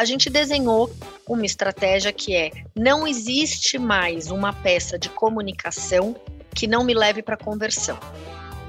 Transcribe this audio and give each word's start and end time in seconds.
a 0.00 0.04
gente 0.06 0.30
desenhou 0.30 0.90
uma 1.28 1.44
estratégia 1.44 2.10
que 2.10 2.34
é: 2.34 2.50
não 2.74 3.06
existe 3.06 3.78
mais 3.78 4.30
uma 4.30 4.50
peça 4.50 4.98
de 4.98 5.10
comunicação 5.10 6.16
que 6.54 6.66
não 6.66 6.82
me 6.82 6.94
leve 6.94 7.22
para 7.22 7.36
conversão. 7.36 7.98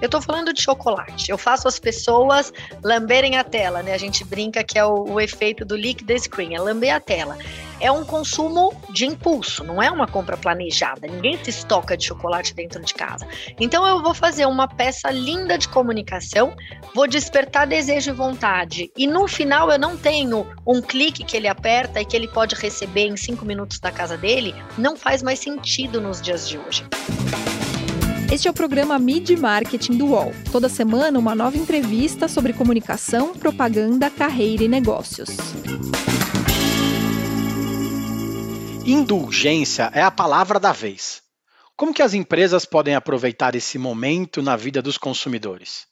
Eu 0.01 0.07
estou 0.07 0.19
falando 0.19 0.51
de 0.51 0.61
chocolate. 0.61 1.29
Eu 1.29 1.37
faço 1.37 1.67
as 1.67 1.77
pessoas 1.77 2.51
lamberem 2.83 3.37
a 3.37 3.43
tela, 3.43 3.83
né? 3.83 3.93
A 3.93 3.97
gente 3.97 4.25
brinca 4.25 4.63
que 4.63 4.77
é 4.79 4.83
o, 4.83 5.03
o 5.03 5.21
efeito 5.21 5.63
do 5.63 5.75
lick 5.75 6.03
the 6.03 6.17
screen, 6.17 6.55
é 6.55 6.59
lamber 6.59 6.93
a 6.93 6.99
tela. 6.99 7.37
É 7.79 7.91
um 7.91 8.03
consumo 8.03 8.73
de 8.91 9.05
impulso, 9.05 9.63
não 9.63 9.81
é 9.81 9.89
uma 9.89 10.07
compra 10.07 10.37
planejada. 10.37 11.07
Ninguém 11.07 11.37
se 11.43 11.49
estoca 11.49 11.97
de 11.97 12.05
chocolate 12.05 12.53
dentro 12.53 12.81
de 12.83 12.93
casa. 12.93 13.27
Então 13.59 13.87
eu 13.87 14.01
vou 14.01 14.13
fazer 14.13 14.45
uma 14.45 14.67
peça 14.67 15.09
linda 15.09 15.57
de 15.57 15.67
comunicação, 15.67 16.55
vou 16.93 17.07
despertar 17.07 17.65
desejo 17.65 18.11
e 18.11 18.13
vontade. 18.13 18.91
E 18.95 19.07
no 19.07 19.27
final 19.27 19.71
eu 19.71 19.79
não 19.79 19.97
tenho 19.97 20.47
um 20.65 20.81
clique 20.81 21.23
que 21.23 21.35
ele 21.35 21.47
aperta 21.47 22.01
e 22.01 22.05
que 22.05 22.15
ele 22.15 22.27
pode 22.27 22.55
receber 22.55 23.07
em 23.07 23.17
cinco 23.17 23.45
minutos 23.45 23.79
da 23.79 23.91
casa 23.91 24.15
dele. 24.15 24.53
Não 24.77 24.95
faz 24.95 25.23
mais 25.23 25.39
sentido 25.39 25.99
nos 25.99 26.21
dias 26.21 26.47
de 26.47 26.59
hoje. 26.59 26.83
Este 28.31 28.47
é 28.47 28.51
o 28.51 28.53
programa 28.53 28.97
Mid 28.97 29.29
Marketing 29.31 29.97
do 29.97 30.05
UOL. 30.05 30.31
Toda 30.53 30.69
semana, 30.69 31.19
uma 31.19 31.35
nova 31.35 31.57
entrevista 31.57 32.29
sobre 32.29 32.53
comunicação, 32.53 33.33
propaganda, 33.33 34.09
carreira 34.09 34.63
e 34.63 34.69
negócios. 34.69 35.29
Indulgência 38.85 39.91
é 39.93 40.01
a 40.01 40.09
palavra 40.09 40.61
da 40.61 40.71
vez. 40.71 41.21
Como 41.75 41.93
que 41.93 42.01
as 42.01 42.13
empresas 42.13 42.63
podem 42.63 42.95
aproveitar 42.95 43.53
esse 43.53 43.77
momento 43.77 44.41
na 44.41 44.55
vida 44.55 44.81
dos 44.81 44.97
consumidores? 44.97 45.85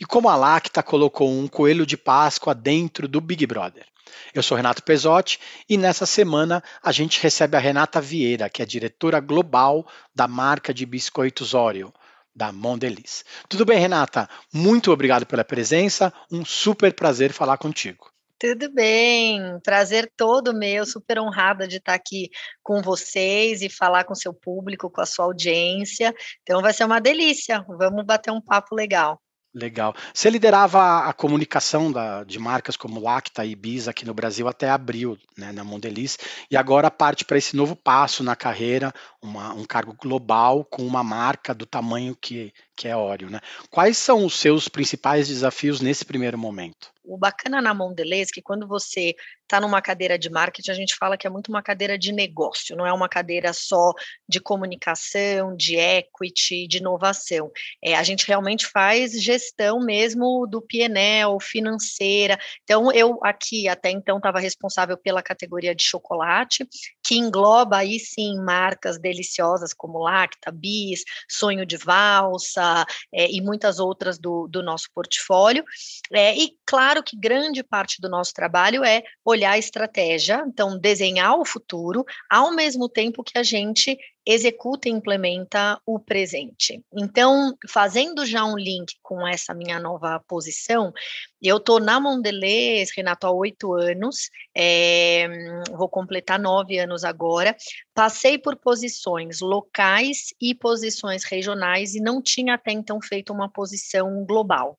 E 0.00 0.04
como 0.04 0.28
a 0.28 0.34
Lacta 0.34 0.82
colocou 0.82 1.30
um 1.30 1.46
coelho 1.46 1.86
de 1.86 1.96
Páscoa 1.96 2.56
dentro 2.56 3.06
do 3.06 3.20
Big 3.20 3.46
Brother? 3.46 3.86
Eu 4.34 4.42
sou 4.42 4.56
Renato 4.56 4.82
Pesotti 4.82 5.38
e 5.68 5.76
nessa 5.76 6.06
semana 6.06 6.62
a 6.82 6.92
gente 6.92 7.22
recebe 7.22 7.56
a 7.56 7.60
Renata 7.60 8.00
Vieira, 8.00 8.48
que 8.48 8.62
é 8.62 8.66
diretora 8.66 9.20
global 9.20 9.86
da 10.14 10.28
marca 10.28 10.72
de 10.72 10.84
biscoitos 10.86 11.54
Oreo, 11.54 11.92
da 12.34 12.52
Mondelez. 12.52 13.24
Tudo 13.48 13.64
bem, 13.64 13.78
Renata? 13.78 14.28
Muito 14.52 14.92
obrigado 14.92 15.26
pela 15.26 15.44
presença, 15.44 16.12
um 16.30 16.44
super 16.44 16.94
prazer 16.94 17.32
falar 17.32 17.58
contigo. 17.58 18.10
Tudo 18.40 18.72
bem, 18.72 19.58
prazer 19.64 20.12
todo 20.16 20.56
meu, 20.56 20.86
super 20.86 21.18
honrada 21.18 21.66
de 21.66 21.78
estar 21.78 21.94
aqui 21.94 22.30
com 22.62 22.80
vocês 22.80 23.62
e 23.62 23.68
falar 23.68 24.04
com 24.04 24.14
seu 24.14 24.32
público, 24.32 24.88
com 24.88 25.00
a 25.00 25.06
sua 25.06 25.24
audiência. 25.24 26.14
Então 26.42 26.62
vai 26.62 26.72
ser 26.72 26.84
uma 26.84 27.00
delícia, 27.00 27.64
vamos 27.66 28.06
bater 28.06 28.30
um 28.30 28.40
papo 28.40 28.76
legal. 28.76 29.20
Legal. 29.58 29.94
Você 30.14 30.30
liderava 30.30 31.08
a 31.08 31.12
comunicação 31.12 31.90
da, 31.90 32.22
de 32.22 32.38
marcas 32.38 32.76
como 32.76 33.00
Lacta 33.00 33.44
e 33.44 33.56
Bis 33.56 33.88
aqui 33.88 34.06
no 34.06 34.14
Brasil 34.14 34.46
até 34.46 34.70
abril, 34.70 35.18
né, 35.36 35.50
na 35.50 35.64
Mondeliz, 35.64 36.16
e 36.48 36.56
agora 36.56 36.90
parte 36.90 37.24
para 37.24 37.36
esse 37.36 37.56
novo 37.56 37.74
passo 37.74 38.22
na 38.22 38.36
carreira, 38.36 38.94
uma, 39.20 39.52
um 39.52 39.64
cargo 39.64 39.92
global 39.94 40.64
com 40.64 40.86
uma 40.86 41.02
marca 41.02 41.52
do 41.52 41.66
tamanho 41.66 42.16
que, 42.20 42.52
que 42.76 42.86
é 42.86 42.96
Oreo. 42.96 43.28
Né? 43.28 43.40
Quais 43.68 43.98
são 43.98 44.24
os 44.24 44.38
seus 44.38 44.68
principais 44.68 45.26
desafios 45.26 45.80
nesse 45.80 46.04
primeiro 46.04 46.38
momento? 46.38 46.90
O 47.08 47.16
bacana 47.16 47.62
na 47.62 47.72
Mondelez 47.72 48.28
é 48.28 48.32
que 48.34 48.42
quando 48.42 48.68
você 48.68 49.16
está 49.42 49.58
numa 49.58 49.80
cadeira 49.80 50.18
de 50.18 50.28
marketing, 50.28 50.70
a 50.70 50.74
gente 50.74 50.94
fala 50.94 51.16
que 51.16 51.26
é 51.26 51.30
muito 51.30 51.48
uma 51.48 51.62
cadeira 51.62 51.98
de 51.98 52.12
negócio, 52.12 52.76
não 52.76 52.86
é 52.86 52.92
uma 52.92 53.08
cadeira 53.08 53.54
só 53.54 53.94
de 54.28 54.38
comunicação, 54.38 55.56
de 55.56 55.76
equity, 55.76 56.68
de 56.68 56.76
inovação. 56.76 57.50
É, 57.82 57.96
a 57.96 58.02
gente 58.02 58.28
realmente 58.28 58.66
faz 58.66 59.12
gestão 59.12 59.80
mesmo 59.80 60.46
do 60.46 60.60
PNL, 60.60 61.40
financeira. 61.40 62.38
Então, 62.62 62.92
eu 62.92 63.18
aqui 63.22 63.68
até 63.68 63.90
então 63.90 64.18
estava 64.18 64.38
responsável 64.38 64.98
pela 64.98 65.22
categoria 65.22 65.74
de 65.74 65.82
chocolate, 65.82 66.68
que 67.02 67.16
engloba 67.16 67.78
aí 67.78 67.98
sim 67.98 68.36
marcas 68.44 68.98
deliciosas 68.98 69.72
como 69.72 69.98
Lacta, 69.98 70.52
Bis, 70.52 71.04
Sonho 71.26 71.64
de 71.64 71.78
Valsa 71.78 72.84
é, 73.14 73.30
e 73.30 73.40
muitas 73.40 73.78
outras 73.78 74.18
do, 74.18 74.46
do 74.46 74.62
nosso 74.62 74.88
portfólio. 74.94 75.64
É, 76.12 76.36
e 76.36 76.50
claro 76.66 76.97
que 77.02 77.16
grande 77.16 77.62
parte 77.62 78.00
do 78.00 78.08
nosso 78.08 78.32
trabalho 78.32 78.84
é 78.84 79.02
olhar 79.24 79.52
a 79.52 79.58
estratégia, 79.58 80.44
então 80.46 80.78
desenhar 80.78 81.38
o 81.38 81.44
futuro, 81.44 82.04
ao 82.30 82.52
mesmo 82.52 82.88
tempo 82.88 83.22
que 83.22 83.38
a 83.38 83.42
gente 83.42 83.98
executa 84.30 84.90
e 84.90 84.92
implementa 84.92 85.80
o 85.86 85.98
presente. 85.98 86.84
Então, 86.92 87.56
fazendo 87.66 88.26
já 88.26 88.44
um 88.44 88.58
link 88.58 88.92
com 89.02 89.26
essa 89.26 89.54
minha 89.54 89.80
nova 89.80 90.22
posição, 90.28 90.92
eu 91.40 91.56
estou 91.56 91.80
na 91.80 91.98
Mondelez, 91.98 92.90
Renato, 92.94 93.26
há 93.26 93.30
oito 93.30 93.72
anos, 93.72 94.28
é, 94.54 95.28
vou 95.70 95.88
completar 95.88 96.38
nove 96.38 96.78
anos 96.78 97.04
agora. 97.04 97.56
Passei 97.94 98.36
por 98.36 98.56
posições 98.56 99.40
locais 99.40 100.34
e 100.38 100.54
posições 100.54 101.24
regionais 101.24 101.94
e 101.94 102.00
não 102.00 102.20
tinha 102.20 102.54
até 102.54 102.72
então 102.72 103.00
feito 103.00 103.32
uma 103.32 103.48
posição 103.48 104.26
global. 104.26 104.78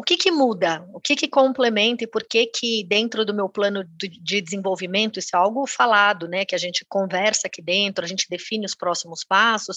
O 0.00 0.02
que, 0.02 0.16
que 0.16 0.30
muda? 0.30 0.82
O 0.94 0.98
que, 0.98 1.14
que 1.14 1.28
complementa 1.28 2.04
e 2.04 2.06
por 2.06 2.24
que 2.24 2.46
que 2.46 2.82
dentro 2.84 3.22
do 3.22 3.34
meu 3.34 3.50
plano 3.50 3.84
de, 3.84 4.08
de 4.08 4.40
desenvolvimento, 4.40 5.18
isso 5.18 5.36
é 5.36 5.38
algo 5.38 5.66
falado, 5.66 6.26
né? 6.26 6.46
Que 6.46 6.54
a 6.54 6.58
gente 6.58 6.86
conversa 6.88 7.48
aqui 7.48 7.60
dentro, 7.60 8.02
a 8.02 8.08
gente 8.08 8.26
define 8.26 8.64
os 8.64 8.74
próximos 8.74 9.22
passos. 9.24 9.76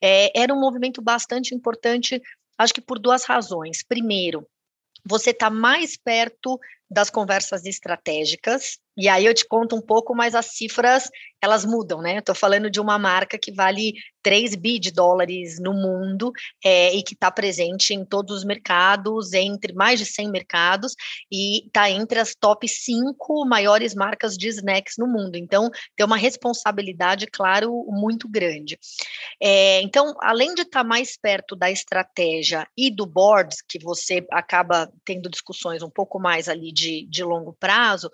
É, 0.00 0.30
era 0.40 0.54
um 0.54 0.60
movimento 0.60 1.02
bastante 1.02 1.56
importante, 1.56 2.22
acho 2.56 2.72
que 2.72 2.80
por 2.80 3.00
duas 3.00 3.24
razões. 3.24 3.82
Primeiro, 3.82 4.46
você 5.04 5.30
está 5.30 5.50
mais 5.50 5.96
perto 5.96 6.56
das 6.90 7.10
conversas 7.10 7.64
estratégicas, 7.64 8.78
e 8.96 9.08
aí 9.08 9.26
eu 9.26 9.34
te 9.34 9.46
conto 9.46 9.74
um 9.74 9.80
pouco, 9.80 10.14
mas 10.14 10.34
as 10.34 10.46
cifras, 10.56 11.10
elas 11.42 11.64
mudam, 11.64 12.00
né? 12.00 12.18
Estou 12.18 12.34
falando 12.34 12.70
de 12.70 12.80
uma 12.80 12.98
marca 12.98 13.36
que 13.36 13.52
vale 13.52 13.92
3 14.22 14.54
bi 14.54 14.78
de 14.78 14.90
dólares 14.90 15.58
no 15.60 15.74
mundo 15.74 16.32
é, 16.64 16.94
e 16.94 17.02
que 17.02 17.14
está 17.14 17.30
presente 17.30 17.92
em 17.92 18.04
todos 18.04 18.38
os 18.38 18.44
mercados, 18.44 19.32
entre 19.32 19.74
mais 19.74 19.98
de 19.98 20.06
100 20.06 20.30
mercados, 20.30 20.94
e 21.30 21.66
está 21.66 21.90
entre 21.90 22.20
as 22.20 22.34
top 22.34 22.66
5 22.68 23.44
maiores 23.44 23.94
marcas 23.94 24.36
de 24.36 24.48
snacks 24.48 24.94
no 24.96 25.06
mundo. 25.06 25.36
Então, 25.36 25.70
tem 25.96 26.06
uma 26.06 26.16
responsabilidade, 26.16 27.26
claro, 27.26 27.84
muito 27.88 28.28
grande. 28.28 28.78
É, 29.42 29.82
então, 29.82 30.14
além 30.20 30.54
de 30.54 30.62
estar 30.62 30.82
tá 30.82 30.88
mais 30.88 31.18
perto 31.20 31.56
da 31.56 31.70
estratégia 31.70 32.66
e 32.78 32.94
do 32.94 33.04
board, 33.04 33.54
que 33.68 33.78
você 33.82 34.24
acaba 34.30 34.90
tendo 35.04 35.28
discussões 35.28 35.82
um 35.82 35.90
pouco 35.90 36.20
mais 36.20 36.48
ali 36.48 36.72
de, 36.74 37.06
de 37.06 37.22
longo 37.22 37.56
prazo, 37.58 38.10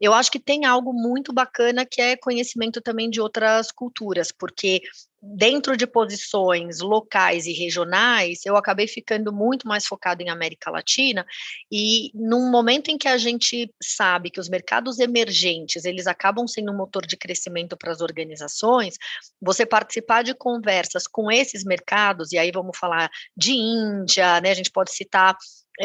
eu 0.00 0.12
acho 0.12 0.30
que 0.30 0.38
tem 0.38 0.64
algo 0.64 0.92
muito 0.92 1.32
bacana 1.32 1.86
que 1.86 2.00
é 2.00 2.16
conhecimento 2.16 2.80
também 2.80 3.08
de 3.08 3.20
outras 3.20 3.72
culturas, 3.72 4.30
porque 4.30 4.82
dentro 5.22 5.76
de 5.76 5.86
posições 5.86 6.80
locais 6.80 7.46
e 7.46 7.52
regionais, 7.52 8.44
eu 8.44 8.56
acabei 8.56 8.88
ficando 8.88 9.32
muito 9.32 9.68
mais 9.68 9.86
focado 9.86 10.20
em 10.20 10.28
América 10.28 10.68
Latina 10.68 11.24
e 11.70 12.10
num 12.12 12.50
momento 12.50 12.90
em 12.90 12.98
que 12.98 13.06
a 13.06 13.16
gente 13.16 13.72
sabe 13.80 14.30
que 14.30 14.40
os 14.40 14.48
mercados 14.48 14.98
emergentes, 14.98 15.84
eles 15.84 16.08
acabam 16.08 16.48
sendo 16.48 16.72
um 16.72 16.76
motor 16.76 17.06
de 17.06 17.16
crescimento 17.16 17.76
para 17.76 17.92
as 17.92 18.00
organizações, 18.00 18.96
você 19.40 19.64
participar 19.64 20.24
de 20.24 20.34
conversas 20.34 21.06
com 21.06 21.30
esses 21.30 21.62
mercados, 21.62 22.32
e 22.32 22.38
aí 22.38 22.50
vamos 22.50 22.76
falar 22.76 23.08
de 23.36 23.52
Índia, 23.52 24.40
né, 24.40 24.50
a 24.50 24.54
gente 24.54 24.72
pode 24.72 24.90
citar 24.90 25.36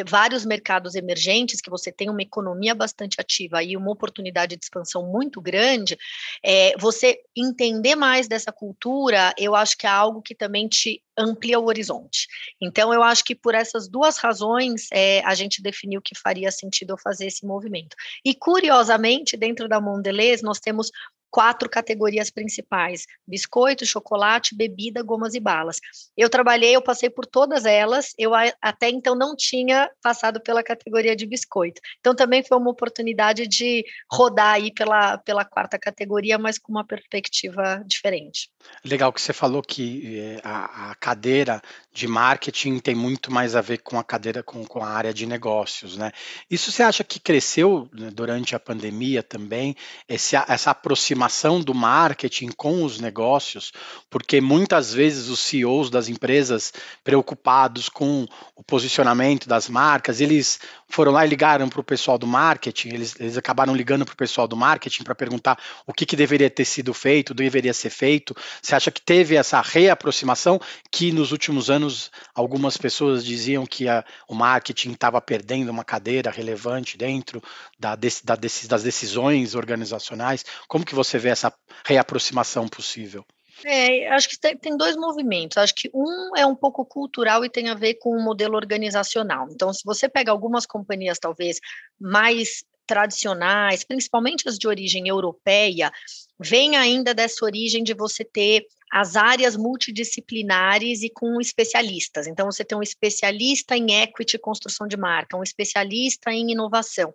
vários 0.03 0.45
mercados 0.45 0.95
emergentes, 0.95 1.61
que 1.61 1.69
você 1.69 1.91
tem 1.91 2.09
uma 2.09 2.21
economia 2.21 2.75
bastante 2.75 3.19
ativa 3.19 3.63
e 3.63 3.75
uma 3.75 3.91
oportunidade 3.91 4.55
de 4.55 4.63
expansão 4.63 5.05
muito 5.05 5.41
grande, 5.41 5.97
é, 6.43 6.77
você 6.77 7.19
entender 7.35 7.95
mais 7.95 8.27
dessa 8.27 8.51
cultura, 8.51 9.33
eu 9.37 9.55
acho 9.55 9.77
que 9.77 9.87
é 9.87 9.89
algo 9.89 10.21
que 10.21 10.35
também 10.35 10.67
te 10.67 11.01
amplia 11.17 11.59
o 11.59 11.65
horizonte. 11.65 12.27
Então, 12.61 12.93
eu 12.93 13.01
acho 13.01 13.23
que 13.23 13.33
por 13.33 13.55
essas 13.55 13.87
duas 13.87 14.17
razões, 14.17 14.87
é, 14.91 15.21
a 15.25 15.33
gente 15.33 15.61
definiu 15.61 16.01
que 16.01 16.15
faria 16.15 16.51
sentido 16.51 16.91
eu 16.91 16.97
fazer 16.97 17.25
esse 17.25 17.45
movimento. 17.45 17.95
E, 18.23 18.35
curiosamente, 18.35 19.35
dentro 19.35 19.67
da 19.67 19.81
Mondelez, 19.81 20.43
nós 20.43 20.59
temos 20.59 20.91
quatro 21.29 21.69
categorias 21.69 22.29
principais: 22.29 23.05
biscoito, 23.27 23.85
chocolate, 23.85 24.55
bebida, 24.55 25.03
gomas 25.03 25.33
e 25.33 25.39
balas. 25.39 25.79
Eu 26.15 26.29
trabalhei, 26.29 26.75
eu 26.75 26.81
passei 26.81 27.09
por 27.09 27.25
todas 27.25 27.65
elas, 27.65 28.13
eu 28.17 28.31
até 28.61 28.89
então 28.89 29.15
não 29.15 29.35
tinha 29.35 29.89
passado 30.01 30.41
pela 30.41 30.63
categoria 30.63 31.15
de 31.15 31.25
biscoito. 31.25 31.81
Então 31.99 32.15
também 32.15 32.43
foi 32.43 32.57
uma 32.57 32.71
oportunidade 32.71 33.47
de 33.47 33.83
rodar 34.11 34.53
aí 34.53 34.73
pela, 34.73 35.17
pela 35.19 35.45
quarta 35.45 35.77
categoria, 35.77 36.37
mas 36.37 36.57
com 36.57 36.71
uma 36.71 36.85
perspectiva 36.85 37.83
diferente. 37.85 38.49
Legal 38.83 39.13
que 39.13 39.21
você 39.21 39.33
falou 39.33 39.61
que 39.61 40.17
eh, 40.19 40.41
a, 40.43 40.91
a, 40.91 40.95
cadeira 40.95 41.61
de 41.93 42.07
marketing 42.07 42.79
tem 42.79 42.95
muito 42.95 43.31
mais 43.31 43.55
a 43.55 43.61
ver 43.61 43.79
com 43.79 43.97
a 43.97 44.03
cadeira 44.03 44.43
com, 44.43 44.65
com 44.65 44.83
a 44.83 44.89
área 44.89 45.13
de 45.13 45.25
negócios, 45.25 45.97
né? 45.97 46.11
Isso 46.49 46.71
você 46.71 46.83
acha 46.83 47.03
que 47.03 47.19
cresceu 47.19 47.89
né, 47.93 48.09
durante 48.11 48.55
a 48.55 48.59
pandemia 48.59 49.23
também, 49.23 49.75
esse, 50.07 50.35
essa 50.35 50.71
aproximação 50.71 51.16
aproximação 51.17 51.59
do 51.59 51.73
marketing 51.73 52.49
com 52.49 52.83
os 52.83 52.99
negócios, 52.99 53.71
porque 54.09 54.39
muitas 54.39 54.93
vezes 54.93 55.27
os 55.29 55.39
CEOs 55.39 55.89
das 55.89 56.07
empresas 56.07 56.71
preocupados 57.03 57.89
com 57.89 58.25
o 58.55 58.63
posicionamento 58.63 59.47
das 59.47 59.67
marcas, 59.67 60.21
eles 60.21 60.59
foram 60.89 61.11
lá 61.11 61.25
e 61.25 61.29
ligaram 61.29 61.67
para 61.67 61.81
o 61.81 61.83
pessoal 61.83 62.17
do 62.17 62.27
marketing, 62.27 62.89
eles, 62.89 63.15
eles 63.19 63.37
acabaram 63.37 63.75
ligando 63.75 64.05
para 64.05 64.13
o 64.13 64.17
pessoal 64.17 64.47
do 64.47 64.55
marketing 64.55 65.03
para 65.03 65.15
perguntar 65.15 65.57
o 65.85 65.93
que, 65.93 66.05
que 66.05 66.15
deveria 66.15 66.49
ter 66.49 66.65
sido 66.65 66.93
feito, 66.93 67.33
deveria 67.33 67.73
ser 67.73 67.89
feito. 67.89 68.35
Você 68.61 68.75
acha 68.75 68.91
que 68.91 69.01
teve 69.01 69.35
essa 69.35 69.61
reaproximação 69.61 70.59
que 70.91 71.11
nos 71.11 71.31
últimos 71.31 71.69
anos 71.69 72.11
algumas 72.33 72.77
pessoas 72.77 73.25
diziam 73.25 73.65
que 73.65 73.87
a, 73.89 74.03
o 74.27 74.35
marketing 74.35 74.91
estava 74.91 75.19
perdendo 75.19 75.69
uma 75.69 75.83
cadeira 75.83 76.31
relevante 76.31 76.97
dentro 76.97 77.41
da, 77.77 77.95
da, 77.95 78.35
das 78.35 78.83
decisões 78.83 79.55
organizacionais? 79.55 80.45
Como 80.67 80.85
que 80.85 80.95
você 80.95 81.06
vê 81.19 81.29
essa 81.29 81.53
reaproximação 81.85 82.67
possível? 82.67 83.23
É, 83.65 84.09
acho 84.09 84.29
que 84.29 84.37
tem, 84.37 84.77
dois 84.77 84.95
movimentos. 84.95 85.57
Acho 85.57 85.73
que 85.73 85.89
um 85.93 86.35
é 86.35 86.45
um 86.45 86.55
pouco 86.55 86.85
cultural 86.85 87.43
e 87.43 87.49
tem 87.49 87.69
a 87.69 87.73
ver 87.73 87.95
com 87.95 88.11
o 88.11 88.23
modelo 88.23 88.55
organizacional. 88.55 89.47
Então, 89.51 89.73
se 89.73 89.83
você 89.83 90.07
pega 90.07 90.31
algumas 90.31 90.65
companhias, 90.65 91.17
talvez 91.19 91.59
mais 91.99 92.63
tradicionais, 92.85 93.83
principalmente 93.83 94.47
as 94.47 94.57
de 94.57 94.67
origem 94.67 95.07
europeia, 95.07 95.91
vem 96.39 96.77
ainda 96.77 97.13
dessa 97.13 97.43
origem 97.43 97.83
de 97.83 97.93
você 97.93 98.23
ter 98.23 98.65
as 98.91 99.17
áreas 99.17 99.57
multidisciplinares 99.57 101.01
e 101.01 101.09
com 101.09 101.41
especialistas. 101.41 102.27
Então, 102.27 102.49
você 102.49 102.63
tem 102.63 102.77
um 102.77 102.83
especialista 102.83 103.75
em 103.75 104.01
equity, 104.01 104.37
construção 104.37 104.87
de 104.87 104.95
marca, 104.95 105.35
um 105.35 105.43
especialista 105.43 106.31
em 106.31 106.51
inovação. 106.51 107.13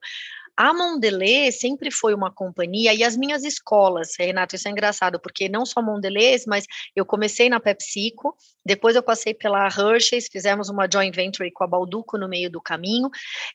A 0.56 0.75
Mondelez 0.75 1.58
sempre 1.58 1.90
foi 1.90 2.14
uma 2.14 2.31
companhia, 2.31 2.93
e 2.93 3.02
as 3.02 3.16
minhas 3.16 3.43
escolas, 3.43 4.14
Renato, 4.19 4.54
isso 4.54 4.69
é 4.69 4.70
engraçado, 4.70 5.19
porque 5.19 5.49
não 5.49 5.64
só 5.64 5.81
Mondelez, 5.81 6.44
mas 6.46 6.66
eu 6.94 7.06
comecei 7.06 7.49
na 7.49 7.58
PepsiCo, 7.58 8.37
depois 8.64 8.94
eu 8.94 9.02
passei 9.02 9.32
pela 9.32 9.66
Hershey's, 9.66 10.28
fizemos 10.31 10.69
uma 10.69 10.87
joint 10.93 11.14
venture 11.14 11.50
com 11.52 11.64
a 11.64 11.66
Balduco 11.66 12.19
no 12.19 12.28
meio 12.28 12.50
do 12.50 12.60
caminho. 12.60 13.08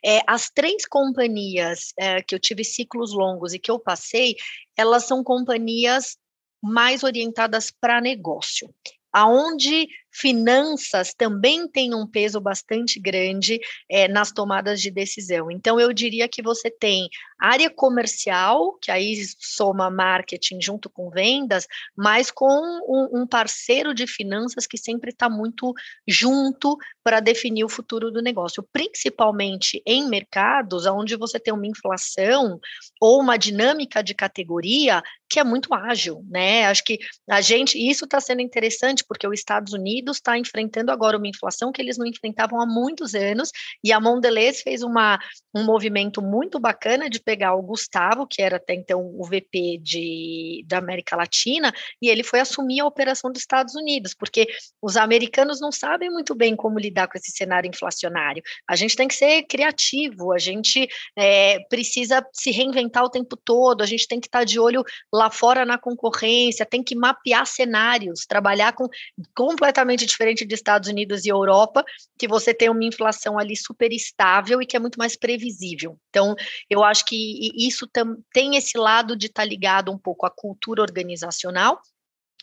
É, 0.04 0.22
as 0.28 0.50
três 0.50 0.88
companhias 0.88 1.94
é, 1.98 2.22
que 2.22 2.34
eu 2.34 2.40
tive 2.40 2.64
ciclos 2.64 3.14
longos 3.14 3.54
e 3.54 3.60
que 3.60 3.70
eu 3.70 3.80
passei, 3.80 4.36
elas 4.76 5.06
são 5.06 5.24
companhias 5.24 6.18
mais 6.62 7.04
orientadas 7.04 7.72
para 7.72 8.02
negócio 8.02 8.74
aonde 9.18 9.88
finanças 10.20 11.14
também 11.14 11.68
têm 11.68 11.94
um 11.94 12.08
peso 12.08 12.42
bastante 12.42 13.00
grande 13.00 13.60
é, 13.90 14.08
nas 14.08 14.32
tomadas 14.32 14.82
de 14.82 14.90
decisão. 14.90 15.52
Então, 15.52 15.80
eu 15.80 15.94
diria 15.94 16.28
que 16.28 16.42
você 16.42 16.72
tem 16.72 17.08
área 17.40 17.70
comercial, 17.70 18.78
que 18.82 18.90
aí 18.90 19.16
soma 19.40 19.92
marketing 19.92 20.60
junto 20.60 20.90
com 20.90 21.10
vendas, 21.10 21.68
mas 21.96 22.32
com 22.32 22.46
um, 22.46 23.22
um 23.22 23.28
parceiro 23.28 23.94
de 23.94 24.08
finanças 24.08 24.66
que 24.66 24.78
sempre 24.78 25.12
está 25.12 25.30
muito 25.30 25.74
junto 26.08 26.78
para 27.04 27.20
definir 27.20 27.64
o 27.64 27.70
futuro 27.70 28.12
do 28.12 28.22
negócio, 28.22 28.68
principalmente 28.74 29.82
em 29.86 30.08
mercados 30.08 30.86
onde 30.88 31.16
você 31.16 31.40
tem 31.40 31.54
uma 31.54 31.68
inflação 31.68 32.60
ou 33.00 33.22
uma 33.22 33.38
dinâmica 33.38 34.02
de 34.02 34.16
categoria 34.16 35.04
que 35.30 35.40
é 35.40 35.44
muito 35.44 35.74
ágil, 35.74 36.24
né? 36.30 36.66
Acho 36.68 36.84
que 36.84 37.00
a 37.30 37.42
gente, 37.42 37.78
isso 37.78 38.06
está 38.06 38.20
sendo 38.20 38.42
interessante 38.42 39.04
porque 39.06 39.28
os 39.28 39.38
Estados 39.38 39.74
Unidos 39.74 40.07
está 40.12 40.38
enfrentando 40.38 40.92
agora 40.92 41.18
uma 41.18 41.28
inflação 41.28 41.72
que 41.72 41.82
eles 41.82 41.98
não 41.98 42.06
enfrentavam 42.06 42.62
há 42.62 42.66
muitos 42.66 43.14
anos, 43.14 43.52
e 43.84 43.92
a 43.92 44.00
Mondelez 44.00 44.62
fez 44.62 44.82
uma, 44.82 45.20
um 45.54 45.64
movimento 45.64 46.22
muito 46.22 46.60
bacana 46.60 47.10
de 47.10 47.20
pegar 47.20 47.56
o 47.56 47.62
Gustavo, 47.62 48.28
que 48.28 48.42
era 48.42 48.58
até 48.58 48.74
então 48.74 49.02
o 49.02 49.24
VP 49.24 49.80
de, 49.82 50.64
da 50.68 50.78
América 50.78 51.16
Latina, 51.16 51.74
e 52.02 52.10
ele 52.10 52.24
foi 52.24 52.40
assumir 52.40 52.80
a 52.80 52.86
operação 52.86 53.32
dos 53.32 53.42
Estados 53.42 53.76
Unidos, 53.76 54.14
porque 54.14 54.48
os 54.82 54.98
americanos 54.98 55.60
não 55.60 55.72
sabem 55.72 56.10
muito 56.10 56.36
bem 56.36 56.56
como 56.56 56.80
lidar 56.80 57.08
com 57.08 57.18
esse 57.18 57.32
cenário 57.32 57.68
inflacionário. 57.68 58.44
A 58.70 58.76
gente 58.76 58.96
tem 58.96 59.08
que 59.08 59.16
ser 59.16 59.44
criativo, 59.44 60.32
a 60.32 60.38
gente 60.38 60.88
é, 61.18 61.60
precisa 61.70 62.26
se 62.34 62.52
reinventar 62.52 63.04
o 63.04 63.10
tempo 63.10 63.36
todo, 63.36 63.82
a 63.82 63.86
gente 63.86 64.08
tem 64.08 64.20
que 64.20 64.28
estar 64.28 64.44
de 64.44 64.60
olho 64.60 64.84
lá 65.14 65.30
fora 65.30 65.66
na 65.66 65.78
concorrência, 65.78 66.66
tem 66.66 66.84
que 66.84 66.96
mapear 66.96 67.46
cenários, 67.46 68.26
trabalhar 68.26 68.74
com 68.74 68.88
completamente 69.36 69.97
diferente 70.06 70.46
de 70.46 70.56
Estados 70.56 70.90
Unidos 70.90 71.26
e 71.26 71.30
Europa, 71.30 71.84
que 72.18 72.28
você 72.28 72.54
tem 72.54 72.70
uma 72.70 72.84
inflação 72.84 73.38
ali 73.38 73.56
super 73.56 73.92
estável 73.92 74.62
e 74.62 74.66
que 74.66 74.76
é 74.76 74.80
muito 74.80 74.98
mais 74.98 75.16
previsível. 75.16 75.98
Então, 76.10 76.36
eu 76.70 76.84
acho 76.84 77.06
que 77.06 77.52
isso 77.56 77.88
tem 78.34 78.56
esse 78.56 78.78
lado 78.78 79.16
de 79.16 79.28
estar 79.28 79.44
tá 79.44 79.48
ligado 79.48 79.92
um 79.92 79.98
pouco 79.98 80.26
à 80.26 80.30
cultura 80.30 80.82
organizacional, 80.82 81.82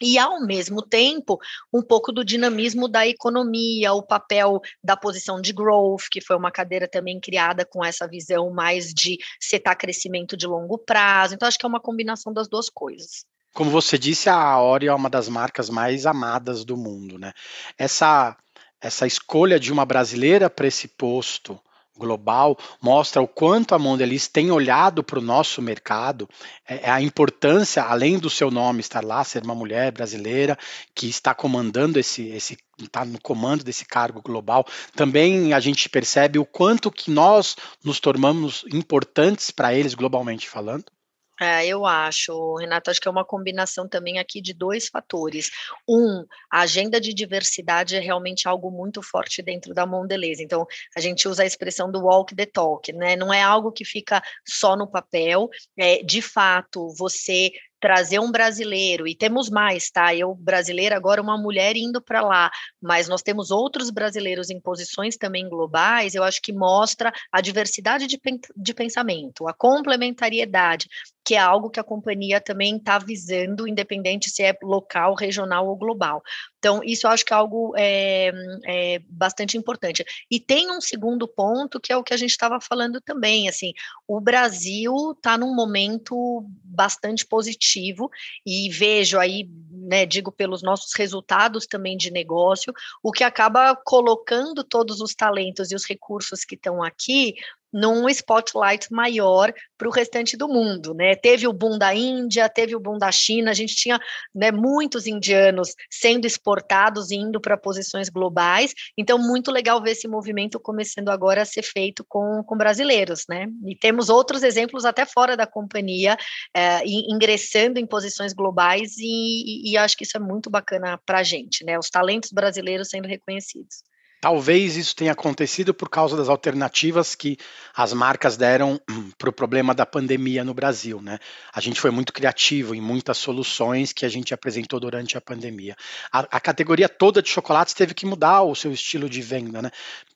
e, 0.02 0.18
ao 0.18 0.44
mesmo 0.44 0.82
tempo, 0.82 1.38
um 1.72 1.80
pouco 1.80 2.10
do 2.10 2.24
dinamismo 2.24 2.88
da 2.88 3.06
economia, 3.06 3.92
o 3.92 4.02
papel 4.02 4.60
da 4.82 4.96
posição 4.96 5.40
de 5.40 5.52
growth, 5.52 6.08
que 6.10 6.20
foi 6.20 6.36
uma 6.36 6.50
cadeira 6.50 6.88
também 6.88 7.20
criada 7.20 7.64
com 7.64 7.84
essa 7.84 8.06
visão 8.08 8.50
mais 8.50 8.92
de 8.92 9.18
setar 9.40 9.78
crescimento 9.78 10.36
de 10.36 10.46
longo 10.46 10.78
prazo. 10.78 11.34
Então, 11.34 11.46
acho 11.46 11.58
que 11.58 11.64
é 11.64 11.68
uma 11.68 11.80
combinação 11.80 12.32
das 12.32 12.48
duas 12.48 12.68
coisas. 12.68 13.24
Como 13.54 13.70
você 13.70 13.96
disse, 13.96 14.28
a 14.28 14.60
Oreo 14.60 14.90
é 14.90 14.94
uma 14.94 15.08
das 15.08 15.28
marcas 15.28 15.70
mais 15.70 16.06
amadas 16.06 16.64
do 16.64 16.76
mundo, 16.76 17.18
né? 17.18 17.32
Essa, 17.78 18.36
essa 18.80 19.06
escolha 19.06 19.60
de 19.60 19.72
uma 19.72 19.86
brasileira 19.86 20.50
para 20.50 20.66
esse 20.66 20.88
posto 20.88 21.58
global 21.96 22.58
mostra 22.82 23.22
o 23.22 23.28
quanto 23.28 23.72
a 23.72 23.78
Mondelez 23.78 24.26
tem 24.26 24.50
olhado 24.50 25.04
para 25.04 25.20
o 25.20 25.22
nosso 25.22 25.62
mercado, 25.62 26.28
é, 26.68 26.88
é, 26.88 26.90
a 26.90 27.00
importância, 27.00 27.84
além 27.84 28.18
do 28.18 28.28
seu 28.28 28.50
nome 28.50 28.80
estar 28.80 29.04
lá, 29.04 29.22
ser 29.22 29.44
uma 29.44 29.54
mulher 29.54 29.92
brasileira 29.92 30.58
que 30.92 31.06
está 31.08 31.32
comandando 31.32 31.98
esse, 31.98 32.26
esse 32.30 32.58
está 32.76 33.04
no 33.04 33.20
comando 33.20 33.62
desse 33.62 33.84
cargo 33.84 34.20
global, 34.20 34.66
também 34.96 35.52
a 35.52 35.60
gente 35.60 35.88
percebe 35.88 36.40
o 36.40 36.44
quanto 36.44 36.90
que 36.90 37.08
nós 37.08 37.54
nos 37.84 38.00
tornamos 38.00 38.64
importantes 38.72 39.52
para 39.52 39.72
eles 39.72 39.94
globalmente 39.94 40.48
falando. 40.48 40.94
É, 41.40 41.66
eu 41.66 41.84
acho, 41.84 42.54
Renato, 42.56 42.90
acho 42.90 43.00
que 43.00 43.08
é 43.08 43.10
uma 43.10 43.25
combinação 43.25 43.88
também 43.88 44.19
aqui 44.19 44.40
de 44.40 44.54
dois 44.54 44.88
fatores. 44.88 45.50
Um, 45.88 46.25
a 46.50 46.60
agenda 46.60 47.00
de 47.00 47.12
diversidade 47.12 47.96
é 47.96 48.00
realmente 48.00 48.46
algo 48.48 48.70
muito 48.70 49.02
forte 49.02 49.42
dentro 49.42 49.75
da 49.75 49.84
Mondelez. 49.84 50.38
Então, 50.38 50.66
a 50.96 51.00
gente 51.00 51.26
usa 51.28 51.42
a 51.42 51.46
expressão 51.46 51.90
do 51.90 52.04
walk 52.04 52.34
the 52.34 52.46
talk, 52.46 52.92
né? 52.92 53.16
Não 53.16 53.32
é 53.32 53.42
algo 53.42 53.72
que 53.72 53.84
fica 53.84 54.22
só 54.46 54.76
no 54.76 54.88
papel. 54.90 55.48
É, 55.76 56.02
de 56.02 56.22
fato, 56.22 56.94
você 56.96 57.50
trazer 57.84 58.19
um 58.19 58.32
brasileiro, 58.32 59.06
e 59.06 59.14
temos 59.14 59.50
mais, 59.50 59.90
tá? 59.90 60.14
Eu, 60.14 60.34
brasileira, 60.34 60.96
agora 60.96 61.20
uma 61.20 61.37
mulher 61.37 61.76
indo 61.76 62.00
para 62.00 62.22
lá, 62.22 62.50
mas 62.80 63.08
nós 63.08 63.20
temos 63.20 63.50
outros 63.50 63.90
brasileiros 63.90 64.48
em 64.48 64.58
posições 64.58 65.19
também 65.19 65.46
globais, 65.50 66.14
eu 66.14 66.25
acho 66.25 66.40
que 66.40 66.50
mostra 66.50 67.12
a 67.30 67.42
diversidade 67.42 68.06
de, 68.06 68.19
de 68.56 68.72
pensamento, 68.72 69.46
a 69.46 69.52
complementariedade, 69.52 70.88
que 71.25 71.35
é 71.35 71.38
algo 71.38 71.71
que 71.71 71.81
a 71.81 71.85
companhia 71.85 72.41
também 72.41 72.76
está 72.76 72.99
visando, 72.99 73.66
independente 73.66 74.28
se 74.28 74.43
é 74.43 74.54
local, 74.62 75.14
regional 75.14 75.66
ou 75.66 75.76
global. 75.76 76.23
Então, 76.59 76.83
isso 76.85 77.07
eu 77.07 77.11
acho 77.11 77.25
que 77.25 77.33
é 77.33 77.37
algo 77.37 77.73
é, 77.76 78.31
é 78.64 78.99
bastante 79.09 79.57
importante. 79.57 80.04
E 80.31 80.38
tem 80.38 80.71
um 80.71 80.81
segundo 80.81 81.26
ponto, 81.26 81.81
que 81.81 81.93
é 81.93 81.97
o 81.97 82.02
que 82.02 82.12
a 82.12 82.16
gente 82.16 82.31
estava 82.31 82.61
falando 82.61 83.00
também, 83.00 83.49
assim, 83.49 83.73
o 84.07 84.21
Brasil 84.21 85.12
está 85.12 85.38
num 85.38 85.54
momento 85.54 86.45
bastante 86.62 87.26
positivo, 87.26 88.11
e 88.45 88.69
vejo 88.71 89.19
aí, 89.19 89.49
né, 89.71 90.04
digo 90.04 90.31
pelos 90.31 90.62
nossos 90.62 90.93
resultados 90.95 91.66
também 91.66 91.97
de 91.97 92.11
negócio, 92.11 92.73
o 93.02 93.12
que 93.12 93.25
acaba 93.25 93.75
colocando 93.76 94.64
todos 94.64 95.00
os 95.00 95.14
talentos 95.14 95.71
e 95.71 95.75
os 95.75 95.85
recursos 95.87 96.45
que 96.45 96.54
estão 96.54 96.83
aqui 96.83 97.35
num 97.75 98.09
spotlight 98.09 98.87
maior 98.93 99.52
para 99.76 99.88
o 99.88 99.90
restante 99.90 100.37
do 100.37 100.47
mundo, 100.47 100.95
né? 100.95 101.16
Teve 101.16 101.49
o 101.49 101.52
boom 101.52 101.76
da 101.76 101.93
Índia, 101.93 102.49
teve 102.49 102.76
o 102.76 102.81
boom 102.81 102.97
da 102.97 103.11
China, 103.11 103.50
a 103.50 103.54
gente 103.54 103.75
tinha 103.75 103.99
né, 104.33 104.52
muitos 104.52 105.09
indianos 105.09 105.75
sendo 105.90 106.25
exportados 106.25 107.11
e 107.11 107.16
indo 107.16 107.40
para 107.40 107.57
posições 107.57 108.09
globais, 108.09 108.73
então 108.97 109.19
muito 109.19 109.50
legal 109.50 109.83
ver 109.83 109.90
esse 109.90 110.07
movimento 110.07 110.61
começando 110.61 111.09
agora 111.09 111.43
a 111.43 111.45
ser 111.45 111.62
feito 111.62 112.04
com, 112.09 112.45
com 112.47 112.57
brasileiros, 112.57 113.25
né? 113.28 113.49
E 113.66 113.75
temos 113.75 114.09
outros 114.09 114.45
exemplos 114.45 114.85
até 114.85 115.04
fora 115.04 115.37
da 115.37 115.47
companhia, 115.47 116.16
é, 116.54 116.81
ingressando 116.87 117.81
em 117.81 117.87
posições 117.87 118.33
globais 118.33 118.97
e, 118.99 119.71
e, 119.71 119.73
e 119.73 119.76
acho 119.76 119.97
que 119.97 120.04
isso 120.04 120.16
é 120.16 120.21
muito 120.21 120.49
bacana 120.49 120.97
para 121.04 121.19
a 121.19 121.23
gente, 121.25 121.64
né? 121.64 121.76
Os 121.76 121.90
talentos 121.90 122.31
brasileiros 122.31 122.88
sendo 122.88 123.09
reconhecidos. 123.09 123.83
Talvez 124.25 124.78
isso 124.78 124.97
tenha 124.97 125.12
acontecido 125.12 125.75
por 125.75 125.90
causa 125.90 126.16
das 126.16 126.31
alternativas 126.31 127.14
que 127.14 127.37
as 127.76 127.93
marcas 127.93 128.38
deram 128.38 128.81
para 129.19 129.28
o 129.28 129.33
problema 129.35 129.75
da 129.75 129.85
pandemia 129.85 130.43
no 130.43 130.54
Brasil. 130.54 130.99
Né? 130.99 131.19
A 131.52 131.61
gente 131.61 131.78
foi 131.78 131.90
muito 131.90 132.11
criativo 132.11 132.75
em 132.75 132.81
muitas 132.81 133.19
soluções 133.19 133.93
que 133.93 134.07
a 134.07 134.09
gente 134.09 134.33
apresentou 134.33 134.81
durante 134.81 135.19
a 135.19 135.21
pandemia. 135.21 135.76
A, 136.11 136.21
a 136.21 136.40
categoria 136.40 136.88
toda 136.88 137.21
de 137.21 137.28
chocolates 137.28 137.75
teve 137.75 137.93
que 137.93 138.07
mudar 138.07 138.40
o 138.45 138.54
seu 138.54 138.73
estilo 138.73 139.11
de 139.11 139.21
venda. 139.21 139.61
Né? 139.61 139.71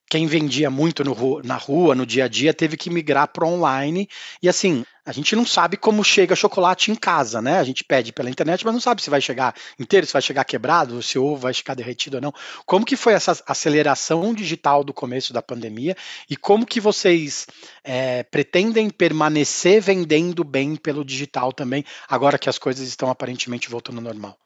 Quem 0.08 0.26
vendia 0.26 0.70
muito 0.70 1.04
no, 1.04 1.42
na 1.42 1.56
rua, 1.56 1.94
no 1.94 2.06
dia 2.06 2.24
a 2.24 2.28
dia, 2.28 2.54
teve 2.54 2.76
que 2.76 2.88
migrar 2.88 3.28
para 3.28 3.46
online. 3.46 4.08
E 4.42 4.48
assim, 4.48 4.84
a 5.04 5.12
gente 5.12 5.36
não 5.36 5.44
sabe 5.44 5.76
como 5.76 6.02
chega 6.02 6.34
chocolate 6.34 6.90
em 6.90 6.94
casa, 6.94 7.42
né? 7.42 7.58
A 7.58 7.64
gente 7.64 7.84
pede 7.84 8.12
pela 8.12 8.30
internet, 8.30 8.64
mas 8.64 8.74
não 8.74 8.80
sabe 8.80 9.02
se 9.02 9.10
vai 9.10 9.20
chegar 9.20 9.54
inteiro, 9.78 10.06
se 10.06 10.12
vai 10.12 10.22
chegar 10.22 10.44
quebrado, 10.44 11.02
se 11.02 11.18
o 11.18 11.24
ovo 11.24 11.42
vai 11.42 11.52
ficar 11.52 11.74
derretido 11.74 12.16
ou 12.16 12.22
não. 12.22 12.32
Como 12.64 12.86
que 12.86 12.96
foi 12.96 13.12
essa 13.12 13.42
aceleração 13.46 14.32
digital 14.32 14.82
do 14.82 14.94
começo 14.94 15.32
da 15.32 15.42
pandemia 15.42 15.96
e 16.28 16.36
como 16.36 16.66
que 16.66 16.80
vocês 16.80 17.46
é, 17.84 18.22
pretendem 18.22 18.88
permanecer 18.88 19.80
vendendo 19.82 20.42
bem 20.42 20.74
pelo 20.74 21.04
digital 21.04 21.52
também, 21.52 21.84
agora 22.08 22.38
que 22.38 22.48
as 22.48 22.58
coisas 22.58 22.88
estão 22.88 23.10
aparentemente 23.10 23.68
voltando 23.68 23.98
ao 23.98 24.04
normal? 24.04 24.36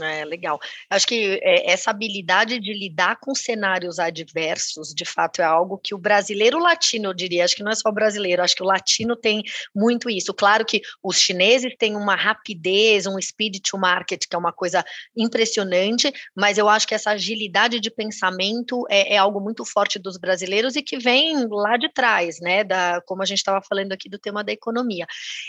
É, 0.00 0.24
legal. 0.24 0.60
Acho 0.88 1.06
que 1.06 1.40
é, 1.42 1.70
essa 1.70 1.90
habilidade 1.90 2.58
de 2.60 2.72
lidar 2.72 3.16
com 3.20 3.34
cenários 3.34 3.98
adversos, 3.98 4.94
de 4.94 5.04
fato, 5.04 5.42
é 5.42 5.44
algo 5.44 5.78
que 5.78 5.94
o 5.94 5.98
brasileiro 5.98 6.58
latino, 6.58 7.10
eu 7.10 7.14
diria, 7.14 7.44
acho 7.44 7.56
que 7.56 7.62
não 7.62 7.72
é 7.72 7.74
só 7.74 7.88
o 7.88 7.92
brasileiro, 7.92 8.42
acho 8.42 8.54
que 8.54 8.62
o 8.62 8.66
latino 8.66 9.16
tem 9.16 9.42
muito 9.74 10.08
isso. 10.08 10.32
Claro 10.32 10.64
que 10.64 10.80
os 11.02 11.18
chineses 11.18 11.74
têm 11.78 11.96
uma 11.96 12.14
rapidez, 12.14 13.06
um 13.06 13.20
speed 13.20 13.60
to 13.60 13.76
market, 13.76 14.24
que 14.28 14.36
é 14.36 14.38
uma 14.38 14.52
coisa 14.52 14.84
impressionante, 15.16 16.12
mas 16.34 16.58
eu 16.58 16.68
acho 16.68 16.86
que 16.86 16.94
essa 16.94 17.10
agilidade 17.10 17.80
de 17.80 17.90
pensamento 17.90 18.86
é, 18.88 19.14
é 19.14 19.16
algo 19.18 19.40
muito 19.40 19.64
forte 19.64 19.98
dos 19.98 20.16
brasileiros 20.16 20.76
e 20.76 20.82
que 20.82 20.98
vem 20.98 21.46
lá 21.48 21.76
de 21.76 21.92
trás, 21.92 22.40
né? 22.40 22.64
Da, 22.64 23.00
como 23.04 23.22
a 23.22 23.26
gente 23.26 23.38
estava 23.38 23.60
falando 23.60 23.92
aqui 23.92 24.08
do 24.08 24.18
tema 24.18 24.44
da 24.44 24.52
economia. 24.52 25.06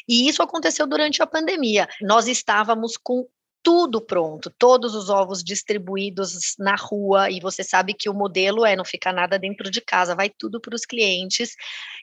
E 0.07 0.27
isso 0.27 0.41
aconteceu 0.41 0.87
durante 0.87 1.21
a 1.21 1.27
pandemia. 1.27 1.87
Nós 2.01 2.27
estávamos 2.27 2.97
com 2.97 3.27
tudo 3.63 4.01
pronto, 4.01 4.53
todos 4.59 4.93
os 4.93 5.09
ovos 5.09 5.41
distribuídos 5.41 6.55
na 6.59 6.75
rua, 6.75 7.31
e 7.31 7.39
você 7.39 7.63
sabe 7.63 7.93
que 7.93 8.09
o 8.09 8.13
modelo 8.13 8.65
é 8.65 8.75
não 8.75 8.83
ficar 8.83 9.13
nada 9.13 9.39
dentro 9.39 9.71
de 9.71 9.79
casa, 9.79 10.13
vai 10.13 10.29
tudo 10.29 10.59
para 10.59 10.75
os 10.75 10.85
clientes. 10.85 11.55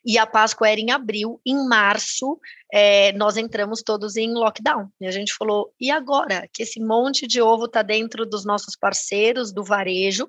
E 0.05 0.19
a 0.19 0.27
Páscoa 0.27 0.71
era 0.71 0.81
em 0.81 0.91
abril, 0.91 1.39
em 1.45 1.69
março, 1.69 2.41
é, 2.73 3.13
nós 3.13 3.37
entramos 3.37 3.83
todos 3.83 4.17
em 4.17 4.33
lockdown. 4.33 4.89
E 5.01 5.07
a 5.07 5.11
gente 5.11 5.35
falou: 5.35 5.73
e 5.81 5.91
agora? 5.91 6.49
Que 6.53 6.63
esse 6.63 6.81
monte 6.81 7.27
de 7.27 7.41
ovo 7.41 7.65
está 7.65 7.83
dentro 7.83 8.25
dos 8.25 8.45
nossos 8.45 8.77
parceiros 8.77 9.53
do 9.53 9.65
varejo, 9.65 10.29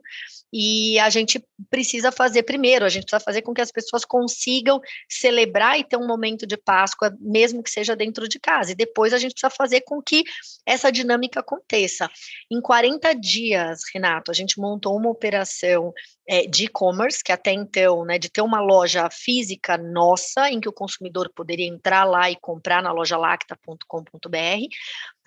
e 0.53 0.99
a 0.99 1.09
gente 1.09 1.41
precisa 1.69 2.11
fazer 2.11 2.43
primeiro, 2.43 2.83
a 2.83 2.89
gente 2.89 3.03
precisa 3.03 3.23
fazer 3.23 3.41
com 3.41 3.53
que 3.53 3.61
as 3.61 3.71
pessoas 3.71 4.03
consigam 4.03 4.81
celebrar 5.09 5.79
e 5.79 5.83
ter 5.83 5.95
um 5.95 6.05
momento 6.05 6.45
de 6.45 6.57
Páscoa, 6.57 7.15
mesmo 7.19 7.63
que 7.63 7.71
seja 7.71 7.95
dentro 7.95 8.27
de 8.27 8.39
casa. 8.39 8.71
E 8.71 8.75
depois 8.75 9.13
a 9.13 9.17
gente 9.17 9.31
precisa 9.31 9.49
fazer 9.49 9.81
com 9.81 10.01
que 10.01 10.23
essa 10.65 10.91
dinâmica 10.91 11.39
aconteça. 11.39 12.09
Em 12.51 12.59
40 12.59 13.13
dias, 13.13 13.81
Renato, 13.93 14.29
a 14.29 14.33
gente 14.33 14.59
montou 14.59 14.97
uma 14.97 15.09
operação 15.09 15.93
é, 16.27 16.45
de 16.47 16.65
e-commerce, 16.65 17.23
que 17.23 17.31
até 17.31 17.51
então, 17.51 18.05
né, 18.05 18.17
de 18.17 18.29
ter 18.29 18.41
uma 18.41 18.59
loja 18.59 19.09
física 19.09 19.77
nossa, 19.77 20.49
em 20.49 20.59
que 20.59 20.69
o 20.69 20.73
consumidor 20.73 21.31
poderia 21.33 21.67
entrar 21.67 22.03
lá 22.03 22.29
e 22.29 22.35
comprar 22.35 22.81
na 22.81 22.91
loja 22.91 23.17
lacta.com.br, 23.17 24.37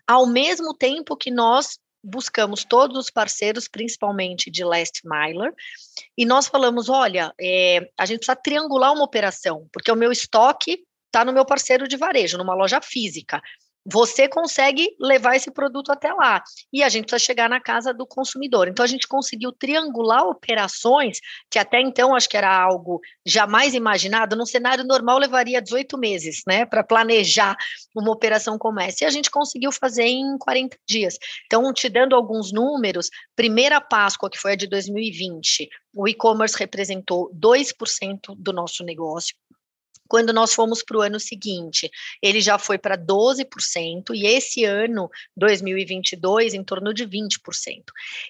ao 0.06 0.26
mesmo 0.26 0.74
tempo 0.74 1.16
que 1.16 1.30
nós 1.30 1.78
buscamos 2.02 2.64
todos 2.64 2.98
os 2.98 3.10
parceiros, 3.10 3.66
principalmente 3.66 4.50
de 4.50 4.62
Last 4.62 5.00
Miler, 5.04 5.52
e 6.16 6.26
nós 6.26 6.46
falamos: 6.46 6.88
olha, 6.88 7.32
é, 7.40 7.88
a 7.98 8.04
gente 8.04 8.18
precisa 8.18 8.36
triangular 8.36 8.92
uma 8.92 9.04
operação, 9.04 9.66
porque 9.72 9.90
o 9.90 9.96
meu 9.96 10.12
estoque 10.12 10.84
está 11.06 11.24
no 11.24 11.32
meu 11.32 11.46
parceiro 11.46 11.88
de 11.88 11.96
varejo, 11.96 12.36
numa 12.36 12.54
loja 12.54 12.80
física 12.80 13.40
você 13.84 14.28
consegue 14.28 14.88
levar 14.98 15.36
esse 15.36 15.50
produto 15.50 15.92
até 15.92 16.12
lá. 16.12 16.42
E 16.72 16.82
a 16.82 16.88
gente 16.88 17.06
precisa 17.06 17.24
chegar 17.24 17.48
na 17.48 17.60
casa 17.60 17.92
do 17.92 18.06
consumidor. 18.06 18.68
Então, 18.68 18.84
a 18.84 18.88
gente 18.88 19.06
conseguiu 19.06 19.52
triangular 19.52 20.24
operações 20.26 21.18
que 21.50 21.58
até 21.58 21.80
então 21.80 22.14
acho 22.14 22.28
que 22.28 22.36
era 22.36 22.50
algo 22.56 23.00
jamais 23.26 23.74
imaginado. 23.74 24.36
No 24.36 24.46
cenário 24.46 24.84
normal, 24.84 25.18
levaria 25.18 25.60
18 25.60 25.98
meses, 25.98 26.42
né, 26.46 26.64
para 26.64 26.82
planejar 26.82 27.56
uma 27.94 28.10
operação 28.10 28.58
como 28.58 28.80
essa. 28.80 29.04
E 29.04 29.06
a 29.06 29.10
gente 29.10 29.30
conseguiu 29.30 29.70
fazer 29.70 30.04
em 30.04 30.38
40 30.38 30.76
dias. 30.88 31.18
Então, 31.46 31.72
te 31.72 31.88
dando 31.88 32.14
alguns 32.14 32.52
números, 32.52 33.10
primeira 33.36 33.80
Páscoa, 33.80 34.30
que 34.30 34.38
foi 34.38 34.52
a 34.52 34.56
de 34.56 34.66
2020, 34.66 35.68
o 35.94 36.08
e-commerce 36.08 36.56
representou 36.58 37.30
2% 37.34 38.34
do 38.36 38.52
nosso 38.52 38.82
negócio. 38.82 39.36
Quando 40.14 40.33
nós 40.33 40.54
fomos 40.54 40.80
para 40.80 40.97
o 40.97 41.00
ano 41.00 41.18
seguinte, 41.18 41.90
ele 42.23 42.40
já 42.40 42.56
foi 42.56 42.78
para 42.78 42.97
12%, 42.97 44.14
e 44.14 44.25
esse 44.25 44.64
ano, 44.64 45.11
2022, 45.37 46.54
em 46.54 46.62
torno 46.62 46.94
de 46.94 47.04
20%. 47.04 47.83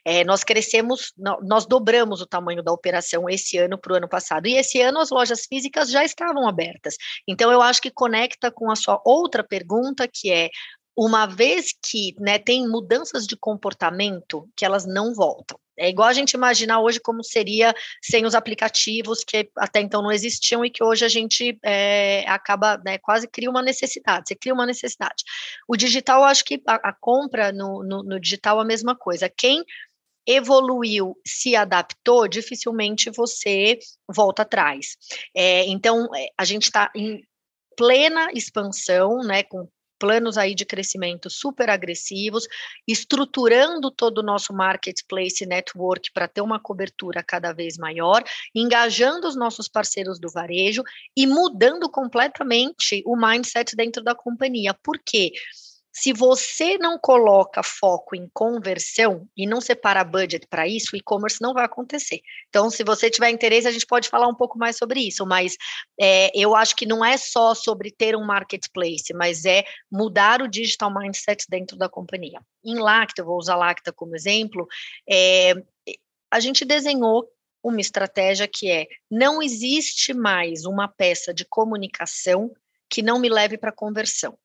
É, 0.03 0.25
nós 0.25 0.43
crescemos, 0.43 1.13
nós 1.43 1.67
dobramos 1.67 2.23
o 2.23 2.27
tamanho 2.27 2.63
da 2.63 2.73
operação 2.73 3.29
esse 3.29 3.59
ano 3.59 3.77
para 3.77 3.93
o 3.93 3.97
ano 3.97 4.09
passado, 4.09 4.47
e 4.47 4.57
esse 4.57 4.81
ano 4.81 4.99
as 4.99 5.11
lojas 5.11 5.45
físicas 5.45 5.91
já 5.91 6.03
estavam 6.03 6.49
abertas. 6.49 6.97
Então, 7.29 7.53
eu 7.53 7.61
acho 7.61 7.83
que 7.83 7.91
conecta 7.91 8.51
com 8.51 8.71
a 8.71 8.77
sua 8.77 8.99
outra 9.05 9.45
pergunta, 9.45 10.09
que 10.11 10.33
é 10.33 10.49
uma 10.97 11.27
vez 11.27 11.75
que 11.85 12.15
né, 12.19 12.39
tem 12.39 12.67
mudanças 12.67 13.27
de 13.27 13.37
comportamento 13.37 14.49
que 14.57 14.65
elas 14.65 14.87
não 14.87 15.13
voltam. 15.13 15.59
É 15.77 15.89
igual 15.89 16.09
a 16.09 16.13
gente 16.13 16.33
imaginar 16.33 16.81
hoje 16.81 17.01
como 17.01 17.23
seria 17.23 17.75
sem 18.03 18.25
os 18.25 18.35
aplicativos 18.35 19.25
que 19.25 19.49
até 19.57 19.81
então 19.81 20.03
não 20.03 20.13
existiam 20.13 20.65
e 20.65 20.71
que 20.71 20.83
hoje 20.83 21.05
a 21.05 21.09
gente 21.09 21.59
é, 21.65 22.25
acaba, 22.29 22.81
né, 22.85 22.99
quase 22.99 23.27
cria 23.29 23.51
uma 23.51 23.63
necessidade, 23.63 24.29
você 24.29 24.35
cria 24.35 24.55
uma 24.55 24.67
necessidade. 24.67 25.25
O 25.69 25.77
digital, 25.77 26.25
acho 26.25 26.45
que 26.45 26.63
a, 26.67 26.91
a 26.91 26.93
compra 26.93 27.53
no, 27.53 27.83
no, 27.83 28.03
no 28.03 28.21
digital 28.21 28.59
é 28.59 28.63
a 28.63 28.67
mesma 28.67 28.95
coisa. 28.97 29.29
Quem 29.29 29.65
evoluiu, 30.27 31.17
se 31.27 31.55
adaptou, 31.55 32.27
dificilmente 32.27 33.11
você 33.11 33.79
volta 34.09 34.43
atrás. 34.43 34.97
É, 35.35 35.67
então, 35.67 36.09
é, 36.15 36.29
a 36.39 36.45
gente 36.45 36.65
está 36.65 36.91
em 36.95 37.23
plena 37.77 38.31
expansão, 38.33 39.19
né, 39.19 39.43
com 39.43 39.69
planos 39.99 40.37
aí 40.37 40.55
de 40.55 40.65
crescimento 40.65 41.31
super 41.31 41.71
agressivos, 41.71 42.47
estruturando 42.87 43.91
todo 43.91 44.19
o 44.19 44.23
nosso 44.23 44.53
marketplace 44.53 45.47
network 45.47 46.13
para 46.13 46.29
ter 46.29 46.41
uma 46.41 46.61
cobertura 46.61 47.23
cada 47.23 47.53
vez 47.53 47.77
maior, 47.77 48.23
engajando 48.55 49.27
os 49.27 49.37
nossos 49.37 49.69
parceiros 49.69 50.19
do 50.19 50.31
varejo 50.31 50.83
e 51.17 51.27
mudando 51.27 51.89
completamente 51.91 53.03
o 53.07 53.17
mindset 53.17 53.75
dentro 53.77 54.03
da 54.03 54.15
companhia. 54.15 54.75
Por 54.75 54.99
quê? 54.99 55.33
Se 55.97 56.13
você 56.13 56.77
não 56.77 56.99
coloca 56.99 57.63
foco 57.63 58.17
em 58.17 58.29
conversão 58.35 59.29
e 59.37 59.47
não 59.47 59.61
separa 59.61 60.03
budget 60.03 60.45
para 60.49 60.67
isso, 60.67 60.91
o 60.93 60.97
e-commerce 60.97 61.41
não 61.41 61.55
vai 61.55 61.65
acontecer. 61.65 62.21
Então, 62.49 62.69
se 62.69 62.83
você 62.83 63.09
tiver 63.09 63.31
interesse, 63.31 63.69
a 63.69 63.71
gente 63.71 63.87
pode 63.87 64.09
falar 64.09 64.27
um 64.27 64.35
pouco 64.35 64.59
mais 64.59 64.77
sobre 64.77 64.99
isso, 64.99 65.25
mas 65.25 65.57
é, 66.01 66.37
eu 66.37 66.57
acho 66.57 66.75
que 66.75 66.85
não 66.85 67.05
é 67.05 67.17
só 67.17 67.55
sobre 67.55 67.93
ter 67.93 68.17
um 68.17 68.25
marketplace, 68.25 69.15
mas 69.15 69.45
é 69.45 69.63
mudar 69.89 70.43
o 70.43 70.49
digital 70.49 70.93
mindset 70.93 71.47
dentro 71.49 71.77
da 71.77 71.89
companhia. 71.89 72.41
Em 72.65 72.75
Lacta, 72.81 73.23
eu 73.23 73.27
vou 73.27 73.39
usar 73.39 73.55
Lacta 73.55 73.93
como 73.93 74.17
exemplo, 74.17 74.67
é, 75.09 75.55
a 76.29 76.41
gente 76.41 76.65
desenhou 76.65 77.29
uma 77.63 77.81
estratégia 77.81 78.49
que 78.49 78.69
é: 78.69 78.89
não 79.09 79.41
existe 79.41 80.13
mais 80.13 80.65
uma 80.65 80.89
peça 80.89 81.33
de 81.33 81.45
comunicação 81.45 82.51
que 82.91 83.01
não 83.01 83.21
me 83.21 83.29
leve 83.29 83.57
para 83.57 83.71
conversão. 83.71 84.37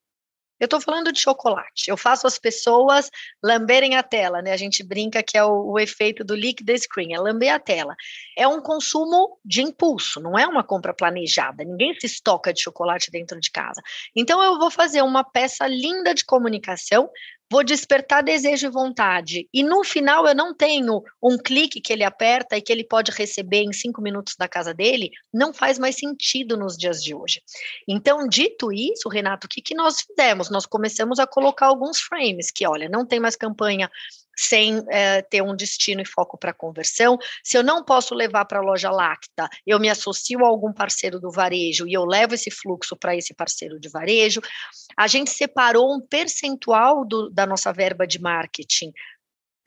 Eu 0.60 0.66
estou 0.66 0.82
falando 0.82 1.12
de 1.12 1.20
chocolate. 1.20 1.90
Eu 1.90 1.96
faço 1.96 2.28
as 2.28 2.38
pessoas 2.38 3.10
lamberem 3.42 3.96
a 3.96 4.04
tela, 4.04 4.42
né? 4.42 4.52
A 4.52 4.58
gente 4.58 4.84
brinca 4.84 5.24
que 5.24 5.38
é 5.38 5.44
o, 5.44 5.72
o, 5.72 5.80
efeito 5.80 6.24
do 6.24 6.36
lick 6.36 6.64
the 6.64 6.78
screen, 6.78 7.14
é 7.14 7.20
lamber 7.20 7.54
a 7.54 7.60
tela. 7.60 7.96
É 8.38 8.48
um 8.48 8.62
consumo 8.62 9.40
de 9.44 9.62
impulso, 9.62 10.20
não 10.20 10.38
é 10.38 10.46
uma 10.46 10.64
compra 10.64 10.94
planejada. 10.94 11.64
Ninguém 11.64 11.94
se 12.00 12.06
estoca 12.06 12.54
de 12.54 12.62
chocolate 12.62 13.10
dentro 13.10 13.40
de 13.40 13.50
casa. 13.52 13.82
Então 14.16 14.44
eu 14.44 14.60
vou 14.60 14.70
fazer 14.70 15.02
uma 15.02 15.24
peça 15.24 15.68
linda 15.68 16.14
de 16.14 16.26
comunicação 16.26 17.10
vou 17.52 17.64
despertar 17.64 18.24
desejo 18.24 18.68
e 18.68 18.70
vontade. 18.70 19.50
E 19.54 19.64
no 19.64 19.84
final 19.84 20.28
eu 20.28 20.36
não 20.36 20.54
tenho 20.54 21.02
um 21.22 21.38
clique 21.38 21.82
que 21.82 21.92
ele 21.92 22.04
aperta 22.04 22.58
e 22.58 22.62
que 22.62 22.72
ele 22.72 22.84
pode 22.84 23.12
receber 23.12 23.64
em 23.64 23.74
cinco 23.74 24.02
minutos 24.02 24.36
da 24.38 24.48
casa 24.48 24.74
dele, 24.74 25.12
não 25.34 25.54
faz 25.54 25.80
mais 25.80 25.96
sentido 25.96 26.56
nos 26.56 26.78
dias 26.78 27.04
de 27.04 27.16
hoje. 27.16 27.42
Então, 27.88 28.28
dito 28.28 28.72
isso, 28.72 29.10
Renato, 29.10 29.48
o 29.48 29.50
que, 29.50 29.62
que 29.62 29.76
nós 29.76 30.02
fizemos? 30.02 30.50
Nós 30.50 30.66
começamos 30.66 31.20
a 31.20 31.28
colocar 31.28 31.68
alguns 31.68 32.00
frames 32.00 32.52
que, 32.52 32.68
olha, 32.68 32.88
não 32.88 33.06
tem 33.06 33.20
mais 33.20 33.36
campanha 33.36 33.90
sem 34.40 34.82
é, 34.88 35.22
ter 35.22 35.42
um 35.42 35.54
destino 35.54 36.02
e 36.02 36.06
foco 36.06 36.38
para 36.38 36.54
conversão. 36.54 37.18
Se 37.44 37.58
eu 37.58 37.64
não 37.64 37.84
posso 37.84 38.16
levar 38.16 38.46
para 38.46 38.60
a 38.60 38.62
loja 38.62 38.90
Lacta, 38.90 39.50
eu 39.68 39.78
me 39.78 39.90
associo 39.90 40.46
a 40.46 40.48
algum 40.48 40.72
parceiro 40.72 41.20
do 41.20 41.30
varejo 41.30 41.86
e 41.86 41.94
eu 41.94 42.06
levo 42.06 42.36
esse 42.36 42.50
fluxo 42.50 42.96
para 42.96 43.14
esse 43.16 43.34
parceiro 43.34 43.78
de 43.78 43.90
varejo. 43.90 44.40
A 44.96 45.08
gente 45.08 45.30
separou 45.30 45.94
um 45.94 46.00
percentual 46.00 47.06
do, 47.06 47.30
da 47.30 47.46
nossa 47.46 47.74
verba 47.74 48.08
de 48.08 48.22
marketing 48.22 48.94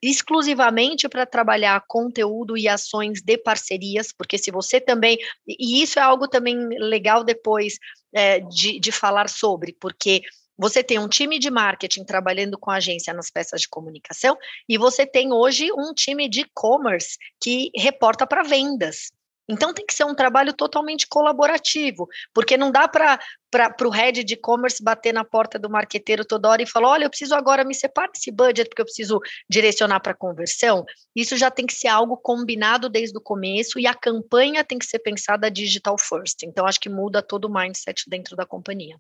exclusivamente 0.03 1.09
para 1.09 1.25
trabalhar 1.25 1.85
conteúdo 1.87 2.57
e 2.57 2.67
ações 2.67 3.23
de 3.23 3.39
parcerias, 3.39 4.11
porque 4.11 4.37
se 4.37 4.51
você 4.51 4.81
também, 4.81 5.17
e 5.47 5.81
isso 5.81 5.97
é 5.97 6.03
algo 6.03 6.27
também 6.27 6.57
legal 6.81 7.23
depois 7.23 7.79
é, 8.13 8.41
de, 8.41 8.81
de 8.81 8.91
falar 8.91 9.29
sobre, 9.29 9.77
porque 9.79 10.23
você 10.63 10.81
tem 10.81 10.97
um 10.97 11.09
time 11.09 11.41
de 11.41 11.51
marketing 11.51 12.05
trabalhando 12.05 12.57
com 12.57 12.71
a 12.71 12.77
agência 12.77 13.13
nas 13.13 13.29
peças 13.29 13.63
de 13.63 13.69
comunicação 13.69 14.39
e 14.69 14.79
você 14.79 15.05
tem 15.05 15.33
hoje 15.33 15.73
um 15.73 15.93
time 15.93 16.29
de 16.29 16.43
e-commerce 16.43 17.19
que 17.43 17.73
reporta 17.75 18.25
para 18.25 18.45
vendas. 18.45 19.11
Então 19.49 19.75
tem 19.75 19.85
que 19.85 19.93
ser 19.93 20.05
um 20.05 20.15
trabalho 20.15 20.53
totalmente 20.53 21.05
colaborativo, 21.09 22.07
porque 22.33 22.57
não 22.57 22.71
dá 22.71 22.87
para 22.87 23.19
o 23.85 23.89
head 23.89 24.23
de 24.23 24.35
e-commerce 24.35 24.81
bater 24.81 25.13
na 25.13 25.25
porta 25.25 25.59
do 25.59 25.69
marqueteiro 25.69 26.25
toda 26.25 26.49
hora 26.49 26.63
e 26.63 26.67
falar: 26.67 26.91
olha, 26.91 27.07
eu 27.07 27.11
preciso 27.11 27.35
agora 27.35 27.65
me 27.65 27.75
separar 27.75 28.13
desse 28.13 28.31
budget, 28.31 28.69
porque 28.69 28.83
eu 28.83 28.87
preciso 28.87 29.19
direcionar 29.51 29.99
para 29.99 30.15
conversão. 30.15 30.85
Isso 31.15 31.37
já 31.37 31.51
tem 31.51 31.67
que 31.67 31.75
ser 31.75 31.89
algo 31.89 32.17
combinado 32.17 32.89
desde 32.89 33.19
o 33.19 33.21
começo 33.21 33.81
e 33.81 33.87
a 33.89 33.95
campanha 33.95 34.63
tem 34.63 34.79
que 34.79 34.87
ser 34.87 35.01
pensada 35.01 35.51
digital 35.51 35.99
first. 35.99 36.45
Então, 36.45 36.65
acho 36.65 36.79
que 36.79 36.89
muda 36.89 37.21
todo 37.21 37.47
o 37.47 37.53
mindset 37.53 38.05
dentro 38.09 38.37
da 38.37 38.47
companhia. 38.47 38.97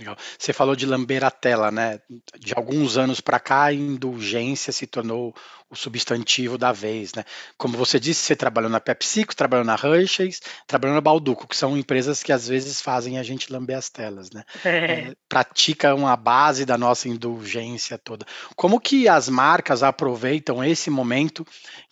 Legal. 0.00 0.16
Você 0.38 0.54
falou 0.54 0.74
de 0.74 0.86
lamber 0.86 1.22
a 1.22 1.30
tela, 1.30 1.70
né? 1.70 2.00
De 2.38 2.54
alguns 2.56 2.96
anos 2.96 3.20
para 3.20 3.38
cá, 3.38 3.64
a 3.64 3.72
indulgência 3.74 4.72
se 4.72 4.86
tornou 4.86 5.34
o 5.68 5.76
substantivo 5.76 6.56
da 6.56 6.72
vez, 6.72 7.12
né? 7.12 7.22
Como 7.58 7.76
você 7.76 8.00
disse, 8.00 8.22
você 8.22 8.34
trabalhou 8.34 8.70
na 8.70 8.80
PepsiCo, 8.80 9.36
trabalhou 9.36 9.64
na 9.64 9.74
Hershey's, 9.74 10.40
trabalhou 10.66 10.94
na 10.94 11.02
Balduco, 11.02 11.46
que 11.46 11.54
são 11.54 11.76
empresas 11.76 12.22
que 12.22 12.32
às 12.32 12.48
vezes 12.48 12.80
fazem 12.80 13.18
a 13.18 13.22
gente 13.22 13.52
lamber 13.52 13.76
as 13.76 13.90
telas, 13.90 14.30
né? 14.30 14.42
É. 14.64 14.70
É, 14.70 15.14
praticam 15.28 16.08
a 16.08 16.16
base 16.16 16.64
da 16.64 16.78
nossa 16.78 17.06
indulgência 17.06 17.98
toda. 17.98 18.24
Como 18.56 18.80
que 18.80 19.06
as 19.06 19.28
marcas 19.28 19.82
aproveitam 19.82 20.64
esse 20.64 20.88
momento 20.88 21.46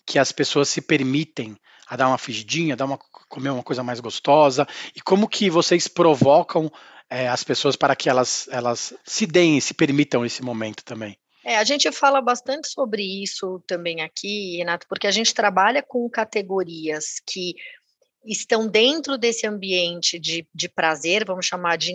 que 0.06 0.18
as 0.18 0.32
pessoas 0.32 0.70
se 0.70 0.80
permitem 0.80 1.58
a 1.86 1.94
dar 1.94 2.08
uma 2.08 2.18
fugidinha, 2.18 2.74
dar 2.74 2.86
uma 2.86 2.98
comer 3.28 3.50
uma 3.50 3.62
coisa 3.62 3.82
mais 3.82 4.00
gostosa? 4.00 4.66
E 4.96 5.00
como 5.02 5.28
que 5.28 5.50
vocês 5.50 5.86
provocam 5.86 6.72
é, 7.10 7.28
as 7.28 7.42
pessoas 7.42 7.76
para 7.76 7.96
que 7.96 8.08
elas, 8.08 8.48
elas 8.50 8.94
se 9.04 9.26
deem, 9.26 9.60
se 9.60 9.74
permitam 9.74 10.24
esse 10.24 10.42
momento 10.42 10.84
também. 10.84 11.16
É, 11.44 11.56
a 11.56 11.64
gente 11.64 11.90
fala 11.92 12.20
bastante 12.20 12.68
sobre 12.68 13.02
isso 13.02 13.62
também 13.66 14.02
aqui, 14.02 14.56
Renato, 14.58 14.86
porque 14.88 15.06
a 15.06 15.10
gente 15.10 15.32
trabalha 15.32 15.82
com 15.82 16.08
categorias 16.10 17.22
que 17.26 17.54
estão 18.25 18.66
dentro 18.66 19.16
desse 19.16 19.46
ambiente 19.46 20.18
de, 20.18 20.46
de 20.54 20.68
prazer, 20.68 21.25
vamos 21.25 21.46
chamar 21.46 21.76
de 21.76 21.92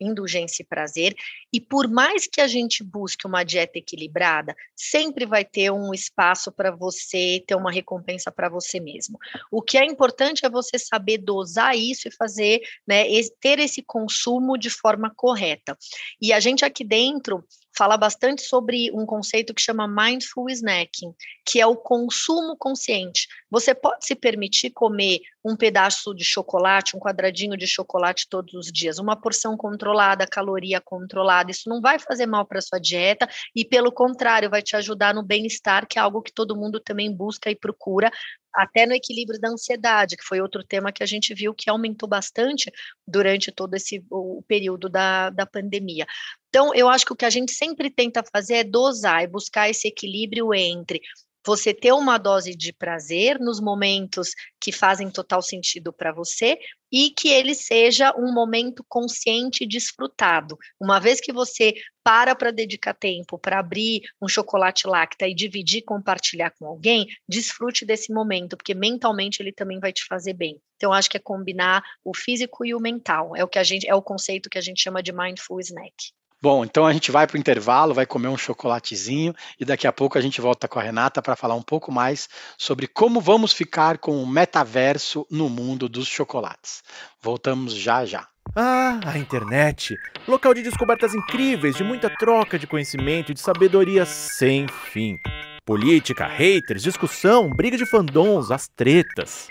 indulgência 0.00 0.62
e 0.62 0.66
prazer, 0.66 1.14
e 1.52 1.60
por 1.60 1.88
mais 1.88 2.26
que 2.26 2.40
a 2.40 2.46
gente 2.46 2.82
busque 2.82 3.26
uma 3.26 3.44
dieta 3.44 3.78
equilibrada, 3.78 4.54
sempre 4.74 5.26
vai 5.26 5.44
ter 5.44 5.70
um 5.70 5.92
espaço 5.92 6.50
para 6.50 6.70
você 6.70 7.42
ter 7.46 7.54
uma 7.54 7.70
recompensa 7.70 8.30
para 8.30 8.48
você 8.48 8.80
mesmo. 8.80 9.18
O 9.50 9.60
que 9.60 9.76
é 9.76 9.84
importante 9.84 10.46
é 10.46 10.50
você 10.50 10.78
saber 10.78 11.18
dosar 11.18 11.76
isso 11.76 12.08
e 12.08 12.14
fazer, 12.14 12.60
né, 12.86 13.04
ter 13.40 13.58
esse 13.58 13.82
consumo 13.82 14.56
de 14.56 14.70
forma 14.70 15.12
correta. 15.14 15.76
E 16.20 16.32
a 16.32 16.40
gente 16.40 16.64
aqui 16.64 16.84
dentro 16.84 17.44
fala 17.76 17.96
bastante 17.96 18.42
sobre 18.42 18.90
um 18.92 19.04
conceito 19.04 19.52
que 19.52 19.60
chama 19.60 19.86
mindful 19.86 20.48
snacking, 20.48 21.14
que 21.44 21.60
é 21.60 21.66
o 21.66 21.76
consumo 21.76 22.56
consciente. 22.56 23.28
Você 23.50 23.74
pode 23.74 24.06
se 24.06 24.14
permitir 24.14 24.70
comer 24.70 25.20
um 25.44 25.56
pedaço 25.56 26.14
de 26.14 26.24
chocolate, 26.24 26.96
um 26.96 27.00
quadradinho 27.00 27.56
de 27.56 27.66
chocolate 27.66 28.26
todos 28.28 28.54
os 28.54 28.66
dias, 28.72 28.98
uma 28.98 29.14
porção 29.14 29.56
controlada, 29.56 30.26
caloria 30.26 30.80
controlada. 30.80 31.50
Isso 31.50 31.68
não 31.68 31.80
vai 31.80 31.98
fazer 31.98 32.26
mal 32.26 32.44
para 32.44 32.60
sua 32.60 32.80
dieta 32.80 33.28
e, 33.54 33.64
pelo 33.64 33.92
contrário, 33.92 34.50
vai 34.50 34.62
te 34.62 34.74
ajudar 34.74 35.14
no 35.14 35.22
bem-estar, 35.22 35.86
que 35.86 35.98
é 35.98 36.02
algo 36.02 36.22
que 36.22 36.32
todo 36.32 36.56
mundo 36.56 36.80
também 36.80 37.14
busca 37.14 37.50
e 37.50 37.54
procura, 37.54 38.10
até 38.56 38.86
no 38.86 38.94
equilíbrio 38.94 39.38
da 39.38 39.50
ansiedade, 39.50 40.16
que 40.16 40.24
foi 40.24 40.40
outro 40.40 40.64
tema 40.64 40.90
que 40.90 41.02
a 41.02 41.06
gente 41.06 41.34
viu 41.34 41.54
que 41.54 41.68
aumentou 41.68 42.08
bastante 42.08 42.72
durante 43.06 43.52
todo 43.52 43.74
esse 43.74 44.02
o 44.10 44.42
período 44.48 44.88
da, 44.88 45.30
da 45.30 45.44
pandemia. 45.44 46.06
Então, 46.48 46.74
eu 46.74 46.88
acho 46.88 47.04
que 47.04 47.12
o 47.12 47.16
que 47.16 47.26
a 47.26 47.30
gente 47.30 47.52
sempre 47.52 47.90
tenta 47.90 48.24
fazer 48.32 48.54
é 48.54 48.64
dosar 48.64 49.22
e 49.22 49.26
buscar 49.26 49.68
esse 49.68 49.86
equilíbrio 49.86 50.54
entre 50.54 51.00
você 51.46 51.72
ter 51.72 51.92
uma 51.92 52.18
dose 52.18 52.56
de 52.56 52.72
prazer 52.72 53.38
nos 53.38 53.60
momentos 53.60 54.30
que 54.60 54.72
fazem 54.72 55.08
total 55.08 55.40
sentido 55.40 55.92
para 55.92 56.12
você 56.12 56.58
e 56.90 57.10
que 57.10 57.28
ele 57.28 57.54
seja 57.54 58.12
um 58.16 58.32
momento 58.32 58.84
consciente 58.88 59.62
e 59.62 59.68
desfrutado. 59.68 60.58
Uma 60.80 60.98
vez 60.98 61.20
que 61.20 61.32
você 61.32 61.74
para 62.02 62.34
para 62.34 62.50
dedicar 62.50 62.94
tempo 62.94 63.38
para 63.38 63.60
abrir 63.60 64.02
um 64.20 64.26
chocolate 64.26 64.88
lacta 64.88 65.28
e 65.28 65.34
dividir, 65.34 65.82
compartilhar 65.82 66.50
com 66.50 66.66
alguém, 66.66 67.06
desfrute 67.28 67.84
desse 67.84 68.12
momento, 68.12 68.56
porque 68.56 68.74
mentalmente 68.74 69.40
ele 69.40 69.52
também 69.52 69.78
vai 69.78 69.92
te 69.92 70.04
fazer 70.04 70.32
bem. 70.32 70.60
Então 70.76 70.92
acho 70.92 71.08
que 71.08 71.16
é 71.16 71.20
combinar 71.20 71.82
o 72.04 72.14
físico 72.14 72.64
e 72.64 72.74
o 72.74 72.80
mental. 72.80 73.36
É 73.36 73.44
o 73.44 73.48
que 73.48 73.58
a 73.58 73.64
gente 73.64 73.88
é 73.88 73.94
o 73.94 74.02
conceito 74.02 74.50
que 74.50 74.58
a 74.58 74.62
gente 74.62 74.82
chama 74.82 75.02
de 75.02 75.12
mindful 75.12 75.60
snack. 75.60 76.15
Bom, 76.40 76.64
então 76.64 76.86
a 76.86 76.92
gente 76.92 77.10
vai 77.10 77.26
para 77.26 77.36
o 77.36 77.40
intervalo, 77.40 77.94
vai 77.94 78.04
comer 78.04 78.28
um 78.28 78.36
chocolatezinho 78.36 79.34
e 79.58 79.64
daqui 79.64 79.86
a 79.86 79.92
pouco 79.92 80.18
a 80.18 80.20
gente 80.20 80.38
volta 80.38 80.68
com 80.68 80.78
a 80.78 80.82
Renata 80.82 81.22
para 81.22 81.34
falar 81.34 81.54
um 81.54 81.62
pouco 81.62 81.90
mais 81.90 82.28
sobre 82.58 82.86
como 82.86 83.22
vamos 83.22 83.54
ficar 83.54 83.96
com 83.96 84.22
o 84.22 84.26
metaverso 84.26 85.26
no 85.30 85.48
mundo 85.48 85.88
dos 85.88 86.06
chocolates. 86.06 86.82
Voltamos 87.22 87.74
já 87.74 88.04
já. 88.04 88.28
Ah, 88.54 89.00
a 89.06 89.18
internet! 89.18 89.96
Local 90.28 90.52
de 90.52 90.62
descobertas 90.62 91.14
incríveis, 91.14 91.74
de 91.74 91.82
muita 91.82 92.10
troca 92.10 92.58
de 92.58 92.66
conhecimento 92.66 93.32
e 93.32 93.34
de 93.34 93.40
sabedoria 93.40 94.04
sem 94.04 94.68
fim. 94.68 95.16
Política, 95.64 96.26
haters, 96.26 96.82
discussão, 96.82 97.48
briga 97.48 97.78
de 97.78 97.86
fandons, 97.86 98.50
as 98.50 98.68
tretas. 98.68 99.48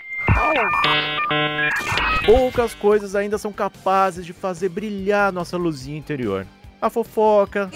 Poucas 2.24 2.74
coisas 2.74 3.14
ainda 3.14 3.38
são 3.38 3.52
capazes 3.52 4.24
de 4.24 4.32
fazer 4.32 4.68
brilhar 4.68 5.32
nossa 5.32 5.56
luzinha 5.56 5.98
interior 5.98 6.46
a 6.80 6.90
fofoca, 6.90 7.70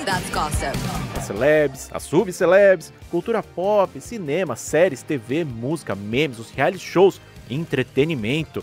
as 1.17 1.25
celebs, 1.25 1.89
as 1.93 2.03
subcelebs, 2.03 2.93
cultura 3.11 3.43
pop, 3.43 4.01
cinema, 4.01 4.57
séries, 4.57 5.03
TV, 5.03 5.45
música, 5.45 5.95
memes, 5.95 6.39
os 6.39 6.51
reality 6.51 6.85
shows, 6.85 7.21
entretenimento. 7.49 8.63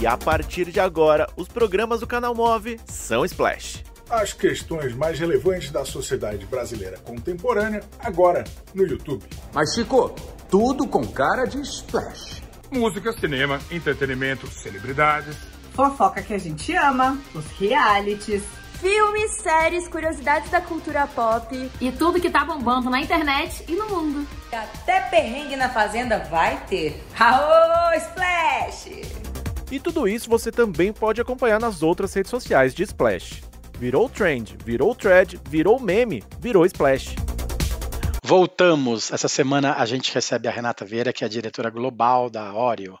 E 0.00 0.06
a 0.06 0.16
partir 0.16 0.70
de 0.70 0.80
agora, 0.80 1.28
os 1.36 1.48
programas 1.48 2.00
do 2.00 2.06
canal 2.06 2.34
Move 2.34 2.80
são 2.86 3.24
Splash. 3.24 3.84
As 4.08 4.32
questões 4.32 4.94
mais 4.94 5.18
relevantes 5.20 5.70
da 5.70 5.84
sociedade 5.84 6.44
brasileira 6.46 6.98
contemporânea, 6.98 7.82
agora 7.98 8.44
no 8.74 8.84
YouTube. 8.84 9.24
Mas 9.52 9.74
Chico, 9.74 10.14
tudo 10.50 10.86
com 10.88 11.06
cara 11.06 11.44
de 11.44 11.60
Splash. 11.60 12.42
Música, 12.72 13.12
cinema, 13.12 13.60
entretenimento, 13.70 14.46
celebridades. 14.48 15.36
Fofoca 15.72 16.22
que 16.22 16.34
a 16.34 16.38
gente 16.38 16.74
ama, 16.74 17.18
os 17.34 17.46
realities 17.58 18.42
filmes, 18.80 19.32
séries, 19.32 19.86
curiosidades 19.86 20.50
da 20.50 20.60
cultura 20.60 21.06
pop 21.06 21.70
e 21.80 21.92
tudo 21.92 22.20
que 22.20 22.30
tá 22.30 22.44
bombando 22.44 22.88
na 22.88 23.00
internet 23.00 23.62
e 23.68 23.72
no 23.72 23.86
mundo. 23.88 24.26
Até 24.50 25.00
perrengue 25.02 25.54
na 25.54 25.68
fazenda 25.68 26.18
vai 26.18 26.64
ter. 26.66 27.04
Aô, 27.18 27.92
Splash! 27.94 29.02
E 29.70 29.78
tudo 29.78 30.08
isso 30.08 30.28
você 30.28 30.50
também 30.50 30.92
pode 30.92 31.20
acompanhar 31.20 31.60
nas 31.60 31.82
outras 31.82 32.12
redes 32.14 32.30
sociais 32.30 32.74
de 32.74 32.82
Splash. 32.82 33.42
Virou 33.78 34.08
trend, 34.08 34.56
virou 34.64 34.94
thread, 34.94 35.38
virou 35.48 35.78
meme, 35.78 36.24
virou 36.40 36.64
Splash. 36.64 37.14
Voltamos. 38.24 39.12
Essa 39.12 39.28
semana 39.28 39.74
a 39.74 39.84
gente 39.84 40.12
recebe 40.12 40.48
a 40.48 40.50
Renata 40.50 40.84
Vieira, 40.84 41.12
que 41.12 41.22
é 41.22 41.26
a 41.26 41.30
diretora 41.30 41.68
global 41.68 42.30
da 42.30 42.54
Oreo. 42.54 42.98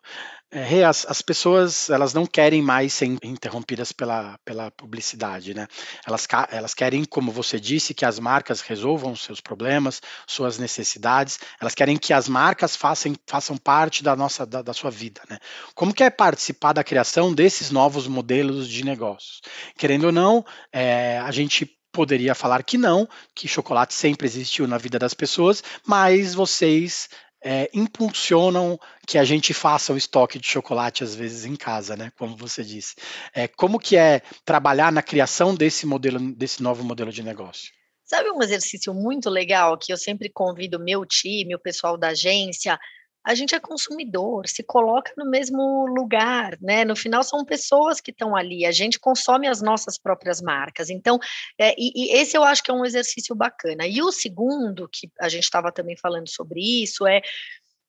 É, 0.52 0.84
as, 0.84 1.06
as, 1.08 1.22
pessoas 1.22 1.88
elas 1.90 2.12
não 2.12 2.26
querem 2.26 2.60
mais 2.60 2.92
ser 2.92 3.06
interrompidas 3.22 3.92
pela, 3.92 4.36
pela 4.44 4.68
publicidade, 4.72 5.54
né? 5.54 5.68
Elas, 6.04 6.26
elas 6.50 6.74
querem, 6.74 7.04
como 7.04 7.30
você 7.30 7.60
disse, 7.60 7.94
que 7.94 8.04
as 8.04 8.18
marcas 8.18 8.60
resolvam 8.60 9.14
seus 9.14 9.40
problemas, 9.40 10.02
suas 10.26 10.58
necessidades. 10.58 11.38
Elas 11.60 11.72
querem 11.72 11.96
que 11.96 12.12
as 12.12 12.28
marcas 12.28 12.74
façam, 12.74 13.14
façam 13.28 13.56
parte 13.56 14.02
da 14.02 14.16
nossa 14.16 14.44
da, 14.44 14.60
da 14.60 14.72
sua 14.72 14.90
vida, 14.90 15.20
né? 15.30 15.38
Como 15.72 15.94
que 15.94 16.02
é 16.02 16.10
participar 16.10 16.72
da 16.72 16.82
criação 16.82 17.32
desses 17.32 17.70
novos 17.70 18.08
modelos 18.08 18.68
de 18.68 18.84
negócios? 18.84 19.40
Querendo 19.78 20.06
ou 20.06 20.12
não, 20.12 20.44
é, 20.72 21.20
a 21.20 21.30
gente 21.30 21.64
poderia 21.92 22.34
falar 22.34 22.64
que 22.64 22.76
não, 22.76 23.08
que 23.34 23.46
chocolate 23.46 23.94
sempre 23.94 24.26
existiu 24.26 24.66
na 24.66 24.78
vida 24.78 24.98
das 24.98 25.14
pessoas, 25.14 25.62
mas 25.86 26.34
vocês 26.34 27.08
é, 27.42 27.70
impulsionam 27.72 28.78
que 29.06 29.18
a 29.18 29.24
gente 29.24 29.54
faça 29.54 29.92
o 29.92 29.96
estoque 29.96 30.38
de 30.38 30.46
chocolate 30.46 31.02
às 31.02 31.14
vezes 31.14 31.44
em 31.44 31.56
casa, 31.56 31.96
né? 31.96 32.12
Como 32.18 32.36
você 32.36 32.62
disse. 32.62 32.94
É, 33.34 33.48
como 33.48 33.78
que 33.78 33.96
é 33.96 34.20
trabalhar 34.44 34.92
na 34.92 35.02
criação 35.02 35.54
desse 35.54 35.86
modelo, 35.86 36.32
desse 36.34 36.62
novo 36.62 36.84
modelo 36.84 37.10
de 37.10 37.22
negócio? 37.22 37.72
Sabe 38.04 38.30
um 38.30 38.42
exercício 38.42 38.92
muito 38.92 39.30
legal 39.30 39.78
que 39.78 39.92
eu 39.92 39.96
sempre 39.96 40.28
convido 40.28 40.80
meu 40.80 41.06
time, 41.06 41.54
o 41.54 41.60
pessoal 41.60 41.96
da 41.96 42.08
agência, 42.08 42.78
a 43.24 43.34
gente 43.34 43.54
é 43.54 43.60
consumidor, 43.60 44.48
se 44.48 44.62
coloca 44.62 45.12
no 45.16 45.28
mesmo 45.28 45.86
lugar, 45.86 46.56
né? 46.60 46.84
No 46.84 46.96
final 46.96 47.22
são 47.22 47.44
pessoas 47.44 48.00
que 48.00 48.10
estão 48.10 48.34
ali, 48.34 48.64
a 48.64 48.72
gente 48.72 48.98
consome 48.98 49.46
as 49.46 49.60
nossas 49.60 49.98
próprias 49.98 50.40
marcas. 50.40 50.88
Então, 50.88 51.18
é, 51.58 51.74
e, 51.78 51.92
e, 51.94 52.12
esse 52.16 52.36
eu 52.36 52.42
acho 52.42 52.62
que 52.62 52.70
é 52.70 52.74
um 52.74 52.84
exercício 52.84 53.34
bacana. 53.34 53.86
E 53.86 54.02
o 54.02 54.10
segundo, 54.10 54.88
que 54.88 55.10
a 55.20 55.28
gente 55.28 55.44
estava 55.44 55.70
também 55.70 55.96
falando 55.96 56.28
sobre 56.28 56.60
isso, 56.82 57.06
é 57.06 57.20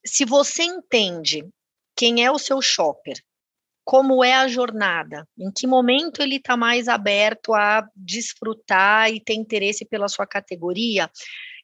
se 0.05 0.25
você 0.25 0.63
entende 0.63 1.47
quem 1.95 2.23
é 2.25 2.31
o 2.31 2.39
seu 2.39 2.61
shopper, 2.61 3.15
como 3.83 4.23
é 4.23 4.33
a 4.33 4.47
jornada, 4.47 5.27
em 5.37 5.51
que 5.51 5.65
momento 5.65 6.21
ele 6.21 6.35
está 6.35 6.55
mais 6.55 6.87
aberto 6.87 7.53
a 7.53 7.87
desfrutar 7.95 9.11
e 9.11 9.19
ter 9.19 9.33
interesse 9.33 9.85
pela 9.85 10.07
sua 10.07 10.27
categoria, 10.27 11.09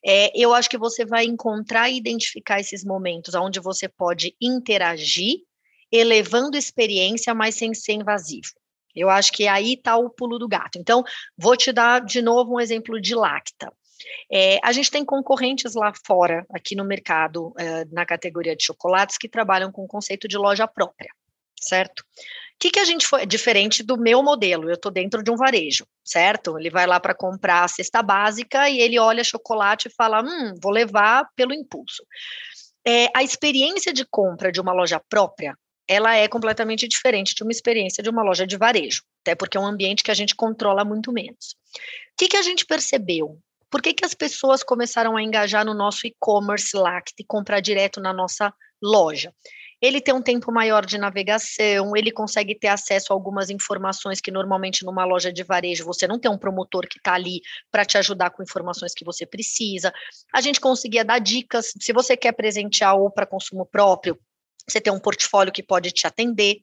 é, 0.08 0.32
eu 0.34 0.54
acho 0.54 0.70
que 0.70 0.78
você 0.78 1.06
vai 1.06 1.26
encontrar 1.26 1.90
e 1.90 1.98
identificar 1.98 2.62
esses 2.62 2.86
momentos 2.86 3.36
onde 3.36 3.60
você 3.60 3.90
pode 3.90 4.34
interagir 4.42 5.42
elevando 5.92 6.56
experiência, 6.58 7.34
mas 7.34 7.56
sem 7.56 7.74
ser 7.74 7.94
invasivo. 7.94 8.52
Eu 8.96 9.10
acho 9.10 9.32
que 9.34 9.48
aí 9.48 9.74
está 9.74 9.98
o 9.98 10.10
pulo 10.10 10.40
do 10.40 10.48
gato. 10.48 10.80
Então, 10.80 11.04
vou 11.38 11.58
te 11.58 11.74
dar 11.74 12.00
de 12.00 12.22
novo 12.22 12.56
um 12.56 12.60
exemplo 12.60 13.00
de 13.02 13.14
Lacta. 13.14 13.72
É, 14.32 14.60
a 14.64 14.72
gente 14.72 14.90
tem 14.90 15.04
concorrentes 15.04 15.76
lá 15.76 15.92
fora, 16.06 16.46
aqui 16.52 16.74
no 16.74 16.86
mercado, 16.86 17.54
é, 17.58 17.84
na 17.86 18.06
categoria 18.06 18.56
de 18.56 18.64
chocolates, 18.64 19.18
que 19.18 19.28
trabalham 19.28 19.72
com 19.72 19.84
o 19.84 19.88
conceito 19.88 20.28
de 20.28 20.38
loja 20.38 20.68
própria, 20.68 21.12
certo? 21.60 22.04
Que, 22.60 22.72
que 22.72 22.80
a 22.80 22.86
gente 22.86 23.06
foi 23.06 23.26
diferente 23.26 23.84
do 23.84 23.98
meu 23.98 24.24
modelo? 24.24 24.70
Eu 24.70 24.76
estou 24.76 24.92
dentro 24.92 25.22
de 25.22 25.30
um 25.30 25.36
varejo, 25.36 25.86
certo? 26.04 26.58
Ele 26.58 26.70
vai 26.70 26.88
lá 26.88 27.00
para 27.00 27.14
comprar 27.14 27.64
a 27.64 27.68
cesta 27.68 28.02
básica 28.02 28.70
e 28.70 28.80
ele 28.80 28.98
olha 28.98 29.24
chocolate 29.24 29.88
e 29.88 29.94
fala: 29.94 30.22
hum, 30.22 30.56
vou 30.62 30.72
levar 30.72 31.28
pelo 31.36 31.54
impulso. 31.54 32.04
É, 32.86 33.08
a 33.16 33.24
experiência 33.24 33.94
de 33.94 34.06
compra 34.06 34.52
de 34.52 34.60
uma 34.60 34.74
loja 34.74 35.00
própria 35.10 35.56
ela 35.88 36.16
é 36.16 36.28
completamente 36.28 36.88
diferente 36.88 37.34
de 37.34 37.44
uma 37.44 37.52
experiência 37.52 38.04
de 38.04 38.10
uma 38.10 38.22
loja 38.22 38.46
de 38.46 38.58
varejo, 38.58 39.04
até 39.22 39.34
porque 39.34 39.58
é 39.58 39.60
um 39.60 39.66
ambiente 39.66 40.04
que 40.04 40.12
a 40.12 40.14
gente 40.14 40.36
controla 40.36 40.84
muito 40.84 41.14
menos. 41.14 41.56
O 42.12 42.18
que, 42.18 42.28
que 42.28 42.38
a 42.38 42.42
gente 42.42 42.66
percebeu? 42.66 43.40
Por 43.70 43.82
que, 43.82 43.94
que 43.94 44.06
as 44.06 44.14
pessoas 44.14 44.64
começaram 44.64 45.16
a 45.16 45.24
engajar 45.24 45.66
no 45.66 45.74
nosso 45.74 46.06
e-commerce 46.06 46.76
lá, 46.76 47.02
e 47.18 47.24
comprar 47.24 47.62
direto 47.62 48.02
na 48.02 48.14
nossa 48.14 48.54
loja? 48.82 49.34
Ele 49.82 50.02
tem 50.02 50.14
um 50.14 50.22
tempo 50.22 50.52
maior 50.52 50.86
de 50.86 50.98
navegação, 50.98 51.96
ele 51.96 52.12
consegue 52.12 52.58
ter 52.58 52.68
acesso 52.68 53.12
a 53.12 53.16
algumas 53.16 53.50
informações 53.50 54.20
que 54.20 54.32
normalmente 54.32 54.84
numa 54.84 55.06
loja 55.06 55.32
de 55.32 55.44
varejo 55.44 55.86
você 55.86 56.08
não 56.08 56.20
tem 56.20 56.32
um 56.32 56.38
promotor 56.38 56.88
que 56.88 56.98
está 56.98 57.14
ali 57.14 57.42
para 57.72 57.86
te 57.86 57.98
ajudar 57.98 58.32
com 58.32 58.42
informações 58.42 58.94
que 58.94 59.06
você 59.06 59.26
precisa. 59.26 59.94
A 60.34 60.42
gente 60.42 60.60
conseguia 60.60 61.06
dar 61.06 61.20
dicas, 61.20 61.74
se 61.80 61.94
você 61.94 62.18
quer 62.18 62.32
presentear 62.32 62.96
ou 62.96 63.12
para 63.12 63.26
consumo 63.26 63.66
próprio, 63.66 64.20
você 64.68 64.82
tem 64.82 64.92
um 64.92 65.00
portfólio 65.00 65.54
que 65.54 65.64
pode 65.64 65.92
te 65.92 66.08
atender. 66.08 66.58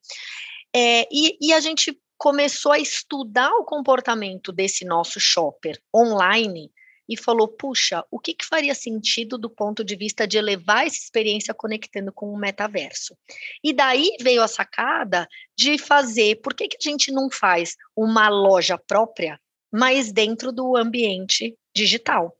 É, 0.74 1.06
e, 1.10 1.38
e 1.40 1.52
a 1.52 1.60
gente 1.60 1.96
começou 2.18 2.72
a 2.72 2.78
estudar 2.78 3.50
o 3.50 3.64
comportamento 3.64 4.50
desse 4.50 4.84
nosso 4.84 5.20
shopper 5.20 5.80
online 5.94 6.70
e 7.08 7.16
falou: 7.16 7.48
puxa, 7.48 8.04
o 8.10 8.18
que, 8.18 8.34
que 8.34 8.46
faria 8.46 8.74
sentido 8.74 9.36
do 9.36 9.50
ponto 9.50 9.84
de 9.84 9.96
vista 9.96 10.26
de 10.26 10.38
elevar 10.38 10.86
essa 10.86 10.96
experiência 10.96 11.54
conectando 11.54 12.12
com 12.12 12.32
o 12.32 12.38
metaverso? 12.38 13.16
E 13.62 13.72
daí 13.72 14.16
veio 14.20 14.42
a 14.42 14.48
sacada 14.48 15.28
de 15.56 15.78
fazer: 15.78 16.40
por 16.42 16.54
que, 16.54 16.68
que 16.68 16.76
a 16.76 16.90
gente 16.90 17.12
não 17.12 17.30
faz 17.30 17.76
uma 17.96 18.28
loja 18.28 18.78
própria, 18.78 19.40
mas 19.72 20.12
dentro 20.12 20.52
do 20.52 20.76
ambiente 20.76 21.56
digital? 21.74 22.36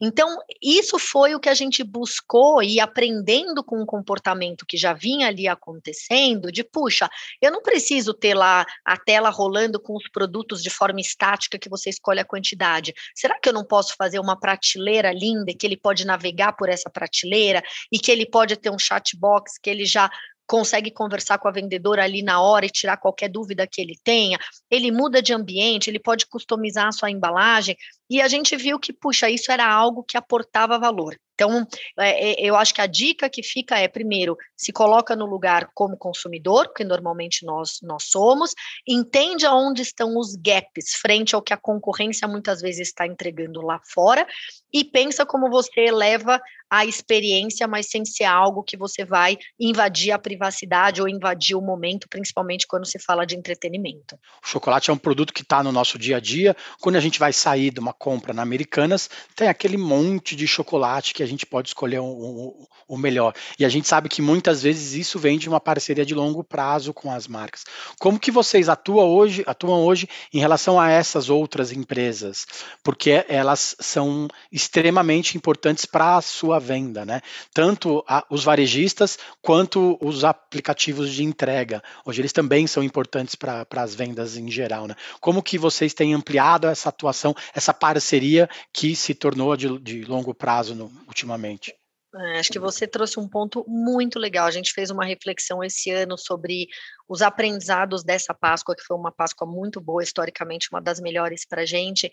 Então, 0.00 0.38
isso 0.62 0.98
foi 0.98 1.34
o 1.34 1.40
que 1.40 1.48
a 1.48 1.54
gente 1.54 1.84
buscou 1.84 2.62
e 2.62 2.80
aprendendo 2.80 3.62
com 3.62 3.82
o 3.82 3.86
comportamento 3.86 4.64
que 4.64 4.78
já 4.78 4.94
vinha 4.94 5.26
ali 5.26 5.46
acontecendo, 5.46 6.50
de 6.50 6.64
puxa, 6.64 7.08
eu 7.40 7.52
não 7.52 7.62
preciso 7.62 8.14
ter 8.14 8.34
lá 8.34 8.64
a 8.84 8.96
tela 8.96 9.28
rolando 9.28 9.78
com 9.78 9.94
os 9.94 10.08
produtos 10.10 10.62
de 10.62 10.70
forma 10.70 11.00
estática 11.00 11.58
que 11.58 11.68
você 11.68 11.90
escolhe 11.90 12.20
a 12.20 12.24
quantidade. 12.24 12.94
Será 13.14 13.38
que 13.38 13.48
eu 13.48 13.52
não 13.52 13.64
posso 13.64 13.94
fazer 13.96 14.18
uma 14.18 14.38
prateleira 14.38 15.12
linda 15.12 15.52
que 15.52 15.66
ele 15.66 15.76
pode 15.76 16.06
navegar 16.06 16.52
por 16.54 16.70
essa 16.70 16.88
prateleira 16.88 17.62
e 17.92 17.98
que 17.98 18.10
ele 18.10 18.24
pode 18.24 18.56
ter 18.56 18.70
um 18.70 18.78
chat 18.78 19.14
box 19.16 19.58
que 19.62 19.68
ele 19.68 19.84
já 19.84 20.10
consegue 20.50 20.90
conversar 20.90 21.38
com 21.38 21.46
a 21.46 21.52
vendedora 21.52 22.02
ali 22.02 22.22
na 22.22 22.42
hora 22.42 22.66
e 22.66 22.70
tirar 22.70 22.96
qualquer 22.96 23.28
dúvida 23.28 23.68
que 23.68 23.80
ele 23.80 23.94
tenha, 24.02 24.36
ele 24.68 24.90
muda 24.90 25.22
de 25.22 25.32
ambiente, 25.32 25.88
ele 25.88 26.00
pode 26.00 26.26
customizar 26.26 26.88
a 26.88 26.92
sua 26.92 27.08
embalagem, 27.08 27.76
e 28.10 28.20
a 28.20 28.26
gente 28.26 28.56
viu 28.56 28.76
que, 28.76 28.92
puxa, 28.92 29.30
isso 29.30 29.52
era 29.52 29.64
algo 29.64 30.02
que 30.02 30.16
aportava 30.16 30.76
valor. 30.76 31.16
Então, 31.34 31.66
é, 31.98 32.32
é, 32.32 32.44
eu 32.44 32.54
acho 32.54 32.74
que 32.74 32.82
a 32.82 32.86
dica 32.86 33.30
que 33.30 33.42
fica 33.42 33.78
é, 33.78 33.88
primeiro, 33.88 34.36
se 34.56 34.72
coloca 34.72 35.16
no 35.16 35.24
lugar 35.24 35.70
como 35.72 35.96
consumidor, 35.96 36.70
que 36.74 36.84
normalmente 36.84 37.46
nós, 37.46 37.78
nós 37.82 38.04
somos, 38.08 38.52
entende 38.86 39.46
aonde 39.46 39.80
estão 39.80 40.18
os 40.18 40.34
gaps 40.34 40.96
frente 41.00 41.34
ao 41.34 41.40
que 41.40 41.54
a 41.54 41.56
concorrência 41.56 42.28
muitas 42.28 42.60
vezes 42.60 42.88
está 42.88 43.06
entregando 43.06 43.62
lá 43.62 43.80
fora, 43.84 44.26
e 44.72 44.84
pensa 44.84 45.26
como 45.26 45.50
você 45.50 45.80
eleva 45.80 46.40
a 46.70 46.86
experiência, 46.86 47.66
mas 47.66 47.86
sem 47.86 48.04
ser 48.04 48.24
algo 48.24 48.62
que 48.62 48.76
você 48.76 49.04
vai 49.04 49.36
invadir 49.58 50.12
a 50.12 50.18
privacidade 50.18 51.02
ou 51.02 51.08
invadir 51.08 51.56
o 51.56 51.60
momento, 51.60 52.08
principalmente 52.08 52.66
quando 52.66 52.86
se 52.86 52.98
fala 52.98 53.26
de 53.26 53.34
entretenimento. 53.34 54.16
O 54.42 54.46
chocolate 54.46 54.88
é 54.88 54.92
um 54.92 54.98
produto 54.98 55.34
que 55.34 55.42
está 55.42 55.64
no 55.64 55.72
nosso 55.72 55.98
dia 55.98 56.18
a 56.18 56.20
dia. 56.20 56.56
Quando 56.80 56.94
a 56.94 57.00
gente 57.00 57.18
vai 57.18 57.32
sair 57.32 57.72
de 57.72 57.80
uma 57.80 57.92
compra 57.92 58.32
na 58.32 58.42
Americanas, 58.42 59.10
tem 59.34 59.48
aquele 59.48 59.76
monte 59.76 60.36
de 60.36 60.46
chocolate 60.46 61.12
que 61.12 61.24
a 61.24 61.26
gente 61.26 61.44
pode 61.44 61.68
escolher 61.68 61.98
o, 61.98 62.68
o, 62.86 62.96
melhor. 62.96 63.34
E 63.58 63.64
a 63.64 63.68
gente 63.68 63.88
sabe 63.88 64.08
que 64.08 64.22
muitas 64.22 64.62
vezes 64.62 64.92
isso 64.92 65.18
vem 65.18 65.38
de 65.38 65.48
uma 65.48 65.58
parceria 65.58 66.06
de 66.06 66.14
longo 66.14 66.44
prazo 66.44 66.94
com 66.94 67.10
as 67.10 67.26
marcas. 67.26 67.64
Como 67.98 68.20
que 68.20 68.30
vocês 68.30 68.68
atuam 68.68 69.08
hoje, 69.08 69.42
atuam 69.44 69.84
hoje 69.84 70.08
em 70.32 70.38
relação 70.38 70.78
a 70.78 70.88
essas 70.88 71.28
outras 71.28 71.72
empresas? 71.72 72.46
Porque 72.84 73.24
elas 73.28 73.74
são 73.80 74.28
extremamente 74.60 75.36
importantes 75.36 75.84
para 75.84 76.16
a 76.16 76.22
sua 76.22 76.58
venda, 76.58 77.04
né? 77.04 77.20
Tanto 77.52 78.04
a, 78.06 78.24
os 78.30 78.44
varejistas 78.44 79.18
quanto 79.40 79.98
os 80.00 80.24
aplicativos 80.24 81.12
de 81.12 81.24
entrega. 81.24 81.82
Hoje 82.04 82.20
eles 82.20 82.32
também 82.32 82.66
são 82.66 82.82
importantes 82.82 83.34
para 83.34 83.66
as 83.76 83.94
vendas 83.94 84.36
em 84.36 84.50
geral, 84.50 84.86
né? 84.86 84.94
Como 85.20 85.42
que 85.42 85.58
vocês 85.58 85.94
têm 85.94 86.14
ampliado 86.14 86.66
essa 86.66 86.88
atuação, 86.88 87.34
essa 87.54 87.72
parceria 87.72 88.48
que 88.72 88.94
se 88.94 89.14
tornou 89.14 89.56
de, 89.56 89.78
de 89.78 90.04
longo 90.04 90.34
prazo 90.34 90.74
no, 90.74 90.90
ultimamente? 91.06 91.74
É, 92.12 92.40
acho 92.40 92.50
que 92.50 92.58
você 92.58 92.88
trouxe 92.88 93.20
um 93.20 93.28
ponto 93.28 93.64
muito 93.68 94.18
legal. 94.18 94.46
A 94.46 94.50
gente 94.50 94.72
fez 94.72 94.90
uma 94.90 95.04
reflexão 95.04 95.62
esse 95.62 95.90
ano 95.92 96.18
sobre 96.18 96.66
os 97.08 97.22
aprendizados 97.22 98.02
dessa 98.02 98.34
Páscoa, 98.34 98.74
que 98.74 98.82
foi 98.82 98.96
uma 98.96 99.12
Páscoa 99.12 99.46
muito 99.46 99.80
boa, 99.80 100.02
historicamente, 100.02 100.68
uma 100.72 100.80
das 100.80 100.98
melhores 100.98 101.44
para 101.46 101.62
a 101.62 101.66
gente. 101.66 102.10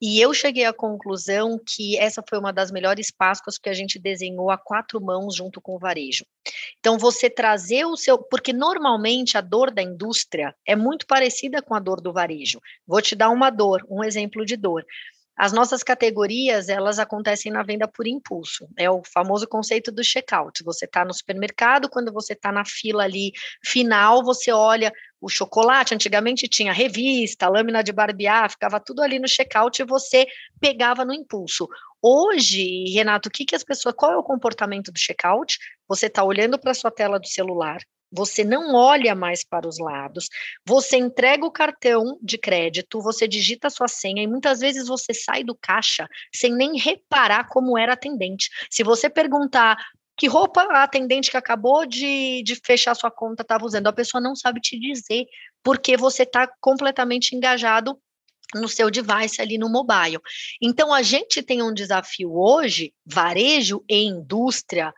E 0.00 0.18
eu 0.18 0.32
cheguei 0.32 0.64
à 0.64 0.72
conclusão 0.72 1.60
que 1.62 1.98
essa 1.98 2.24
foi 2.26 2.38
uma 2.38 2.54
das 2.54 2.70
melhores 2.70 3.10
Páscoas 3.10 3.58
que 3.58 3.68
a 3.68 3.74
gente 3.74 3.98
desenhou 3.98 4.50
a 4.50 4.56
quatro 4.56 4.98
mãos 4.98 5.34
junto 5.36 5.60
com 5.60 5.76
o 5.76 5.78
varejo. 5.78 6.24
Então, 6.78 6.96
você 6.96 7.28
trazer 7.28 7.84
o 7.84 7.98
seu. 7.98 8.16
Porque 8.16 8.52
normalmente 8.52 9.36
a 9.36 9.42
dor 9.42 9.70
da 9.70 9.82
indústria 9.82 10.54
é 10.66 10.74
muito 10.74 11.06
parecida 11.06 11.60
com 11.60 11.74
a 11.74 11.80
dor 11.80 12.00
do 12.00 12.14
varejo. 12.14 12.60
Vou 12.86 13.02
te 13.02 13.14
dar 13.14 13.28
uma 13.28 13.50
dor, 13.50 13.84
um 13.90 14.02
exemplo 14.02 14.44
de 14.46 14.56
dor. 14.56 14.86
As 15.36 15.52
nossas 15.52 15.82
categorias, 15.82 16.68
elas 16.68 16.98
acontecem 16.98 17.50
na 17.50 17.62
venda 17.62 17.88
por 17.88 18.06
impulso. 18.06 18.68
É 18.76 18.88
o 18.88 19.02
famoso 19.04 19.48
conceito 19.48 19.90
do 19.90 20.04
checkout. 20.04 20.62
Você 20.62 20.84
está 20.84 21.04
no 21.04 21.12
supermercado, 21.12 21.88
quando 21.88 22.12
você 22.12 22.34
está 22.34 22.52
na 22.52 22.64
fila 22.64 23.02
ali 23.02 23.32
final, 23.62 24.22
você 24.22 24.52
olha 24.52 24.92
o 25.20 25.28
chocolate. 25.28 25.94
Antigamente 25.94 26.46
tinha 26.46 26.72
revista, 26.72 27.48
lâmina 27.48 27.82
de 27.82 27.92
barbear, 27.92 28.50
ficava 28.50 28.78
tudo 28.78 29.02
ali 29.02 29.18
no 29.18 29.28
checkout 29.28 29.82
e 29.82 29.84
você 29.84 30.26
pegava 30.60 31.04
no 31.04 31.12
impulso. 31.12 31.68
Hoje, 32.00 32.84
Renato, 32.92 33.28
o 33.28 33.32
que, 33.32 33.44
que 33.44 33.56
as 33.56 33.64
pessoas. 33.64 33.94
Qual 33.96 34.12
é 34.12 34.16
o 34.16 34.22
comportamento 34.22 34.92
do 34.92 34.98
checkout? 34.98 35.58
Você 35.88 36.06
está 36.06 36.22
olhando 36.22 36.58
para 36.58 36.70
a 36.70 36.74
sua 36.74 36.90
tela 36.90 37.18
do 37.18 37.26
celular, 37.26 37.78
você 38.10 38.44
não 38.44 38.74
olha 38.74 39.14
mais 39.14 39.44
para 39.44 39.66
os 39.66 39.78
lados, 39.78 40.28
você 40.64 40.96
entrega 40.96 41.44
o 41.44 41.50
cartão 41.50 42.18
de 42.22 42.38
crédito, 42.38 43.00
você 43.00 43.26
digita 43.26 43.68
a 43.68 43.70
sua 43.70 43.88
senha 43.88 44.22
e 44.22 44.26
muitas 44.26 44.60
vezes 44.60 44.86
você 44.86 45.12
sai 45.12 45.42
do 45.42 45.54
caixa 45.54 46.08
sem 46.34 46.54
nem 46.54 46.78
reparar 46.78 47.48
como 47.48 47.76
era 47.76 47.94
atendente. 47.94 48.48
Se 48.70 48.82
você 48.82 49.10
perguntar 49.10 49.76
que 50.16 50.28
roupa 50.28 50.62
a 50.62 50.84
atendente 50.84 51.30
que 51.30 51.36
acabou 51.36 51.84
de, 51.84 52.42
de 52.44 52.54
fechar 52.64 52.94
sua 52.94 53.10
conta 53.10 53.42
estava 53.42 53.64
usando, 53.64 53.88
a 53.88 53.92
pessoa 53.92 54.20
não 54.20 54.36
sabe 54.36 54.60
te 54.60 54.78
dizer, 54.78 55.26
porque 55.62 55.96
você 55.96 56.22
está 56.22 56.48
completamente 56.60 57.34
engajado 57.34 57.98
no 58.54 58.68
seu 58.68 58.90
device 58.90 59.40
ali 59.42 59.58
no 59.58 59.68
mobile. 59.68 60.20
Então 60.62 60.92
a 60.94 61.02
gente 61.02 61.42
tem 61.42 61.62
um 61.62 61.74
desafio 61.74 62.32
hoje, 62.32 62.94
varejo 63.04 63.82
e 63.88 64.04
indústria 64.04 64.94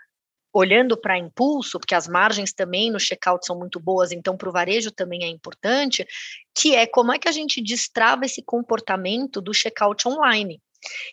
olhando 0.57 0.97
para 0.97 1.19
impulso, 1.19 1.79
porque 1.79 1.95
as 1.95 2.09
margens 2.09 2.51
também 2.51 2.91
no 2.91 2.99
checkout 2.99 3.45
são 3.45 3.59
muito 3.59 3.79
boas, 3.79 4.11
então 4.11 4.39
para 4.39 4.49
o 4.49 4.53
varejo 4.53 4.91
também 4.91 5.23
é 5.23 5.29
importante, 5.29 6.07
que 6.55 6.75
é 6.75 6.87
como 6.87 7.13
é 7.13 7.19
que 7.19 7.29
a 7.29 7.33
gente 7.33 7.63
destrava 7.63 8.25
esse 8.25 8.43
comportamento 8.43 9.43
do 9.43 9.53
checkout 9.53 10.09
online. 10.09 10.59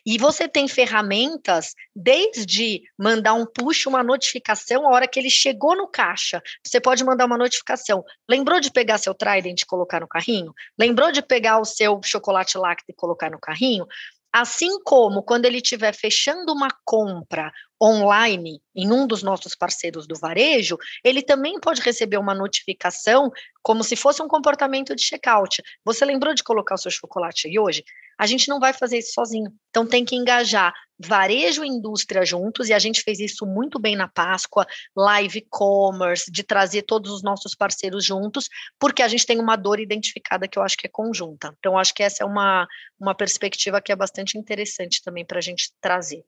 E 0.06 0.16
você 0.16 0.48
tem 0.48 0.66
ferramentas 0.66 1.74
desde 1.94 2.82
mandar 2.98 3.34
um 3.34 3.44
push, 3.44 3.86
uma 3.86 4.02
notificação, 4.02 4.86
a 4.86 4.90
hora 4.90 5.06
que 5.06 5.18
ele 5.18 5.28
chegou 5.28 5.76
no 5.76 5.88
caixa, 5.88 6.42
você 6.64 6.80
pode 6.80 7.04
mandar 7.04 7.26
uma 7.26 7.36
notificação. 7.36 8.02
Lembrou 8.26 8.60
de 8.60 8.70
pegar 8.70 8.96
seu 8.96 9.12
Trident 9.12 9.60
e 9.60 9.66
colocar 9.66 10.00
no 10.00 10.08
carrinho? 10.08 10.54
Lembrou 10.78 11.12
de 11.12 11.20
pegar 11.20 11.58
o 11.58 11.66
seu 11.66 12.00
chocolate 12.02 12.56
lácteo 12.56 12.92
e 12.92 12.94
colocar 12.94 13.30
no 13.30 13.38
carrinho? 13.38 13.86
Assim 14.32 14.82
como 14.82 15.22
quando 15.22 15.44
ele 15.44 15.58
estiver 15.58 15.94
fechando 15.94 16.52
uma 16.52 16.68
compra 16.84 17.52
online 17.84 18.62
em 18.74 18.90
um 18.90 19.06
dos 19.06 19.22
nossos 19.22 19.54
parceiros 19.54 20.06
do 20.06 20.18
varejo, 20.18 20.78
ele 21.04 21.22
também 21.22 21.60
pode 21.60 21.82
receber 21.82 22.16
uma 22.16 22.34
notificação 22.34 23.30
como 23.62 23.84
se 23.84 23.94
fosse 23.94 24.22
um 24.22 24.28
comportamento 24.28 24.96
de 24.96 25.02
checkout. 25.02 25.62
Você 25.84 26.04
lembrou 26.04 26.34
de 26.34 26.42
colocar 26.42 26.74
o 26.74 26.78
seu 26.78 26.90
chocolate 26.90 27.46
aí 27.46 27.58
hoje? 27.58 27.84
A 28.18 28.26
gente 28.26 28.48
não 28.48 28.58
vai 28.58 28.72
fazer 28.72 28.98
isso 28.98 29.12
sozinho. 29.12 29.52
Então 29.68 29.86
tem 29.86 30.04
que 30.04 30.16
engajar 30.16 30.72
varejo 30.98 31.64
e 31.64 31.68
indústria 31.68 32.24
juntos, 32.24 32.68
e 32.68 32.72
a 32.72 32.78
gente 32.78 33.02
fez 33.02 33.18
isso 33.18 33.44
muito 33.44 33.80
bem 33.80 33.96
na 33.96 34.08
Páscoa, 34.08 34.64
live 34.96 35.44
commerce, 35.50 36.30
de 36.30 36.44
trazer 36.44 36.82
todos 36.82 37.10
os 37.10 37.22
nossos 37.22 37.54
parceiros 37.54 38.04
juntos, 38.04 38.48
porque 38.78 39.02
a 39.02 39.08
gente 39.08 39.26
tem 39.26 39.40
uma 39.40 39.56
dor 39.56 39.80
identificada 39.80 40.46
que 40.46 40.58
eu 40.58 40.62
acho 40.62 40.76
que 40.76 40.86
é 40.86 40.90
conjunta. 40.90 41.52
Então, 41.58 41.76
acho 41.76 41.92
que 41.92 42.02
essa 42.02 42.22
é 42.22 42.26
uma, 42.26 42.66
uma 42.98 43.14
perspectiva 43.14 43.82
que 43.82 43.90
é 43.90 43.96
bastante 43.96 44.38
interessante 44.38 45.02
também 45.02 45.24
para 45.24 45.38
a 45.38 45.42
gente 45.42 45.72
trazer. 45.80 46.24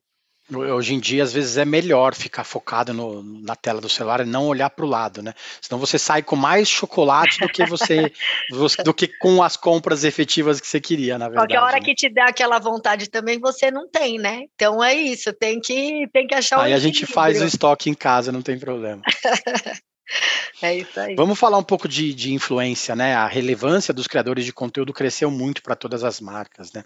Hoje 0.55 0.95
em 0.95 1.01
dia, 1.01 1.25
às 1.25 1.33
vezes, 1.33 1.57
é 1.57 1.65
melhor 1.65 2.15
ficar 2.15 2.45
focado 2.45 2.95
no, 2.95 3.21
na 3.23 3.57
tela 3.57 3.81
do 3.81 3.89
celular 3.89 4.21
e 4.21 4.25
não 4.25 4.47
olhar 4.47 4.71
para 4.71 4.85
o 4.85 4.89
lado, 4.89 5.21
né? 5.21 5.35
Senão 5.61 5.81
você 5.81 5.99
sai 5.99 6.23
com 6.23 6.37
mais 6.37 6.69
chocolate 6.69 7.41
do 7.41 7.49
que 7.49 7.67
você, 7.67 8.13
do 8.85 8.95
que 8.95 9.09
com 9.09 9.43
as 9.43 9.57
compras 9.57 10.05
efetivas 10.05 10.61
que 10.61 10.67
você 10.67 10.81
queria, 10.81 11.19
na 11.19 11.29
verdade. 11.29 11.49
Qualquer 11.49 11.65
hora 11.65 11.81
né? 11.81 11.85
que 11.85 11.95
te 11.97 12.09
dá 12.09 12.27
aquela 12.27 12.61
vontade 12.61 13.11
também, 13.11 13.41
você 13.41 13.73
não 13.73 13.89
tem, 13.89 14.19
né? 14.19 14.45
Então 14.55 14.83
é 14.83 14.95
isso, 14.95 15.33
tem 15.33 15.61
que, 15.61 16.09
tem 16.13 16.29
que 16.29 16.35
achar 16.35 16.61
Aí 16.61 16.73
a 16.73 16.79
gente 16.79 17.07
faz 17.07 17.43
o 17.43 17.45
estoque 17.45 17.91
em 17.91 17.95
casa, 17.95 18.31
não 18.31 18.43
tem 18.43 18.57
problema. 18.57 19.03
É 20.63 20.75
isso 20.75 20.99
aí. 20.99 21.15
Vamos 21.15 21.39
falar 21.39 21.59
um 21.59 21.63
pouco 21.63 21.87
de, 21.87 22.15
de 22.15 22.33
influência, 22.33 22.97
né? 22.97 23.15
A 23.15 23.27
relevância 23.27 23.93
dos 23.93 24.07
criadores 24.07 24.45
de 24.45 24.53
conteúdo 24.53 24.93
cresceu 24.93 25.31
muito 25.31 25.63
para 25.63 25.77
todas 25.77 26.03
as 26.03 26.19
marcas, 26.19 26.73
né? 26.73 26.83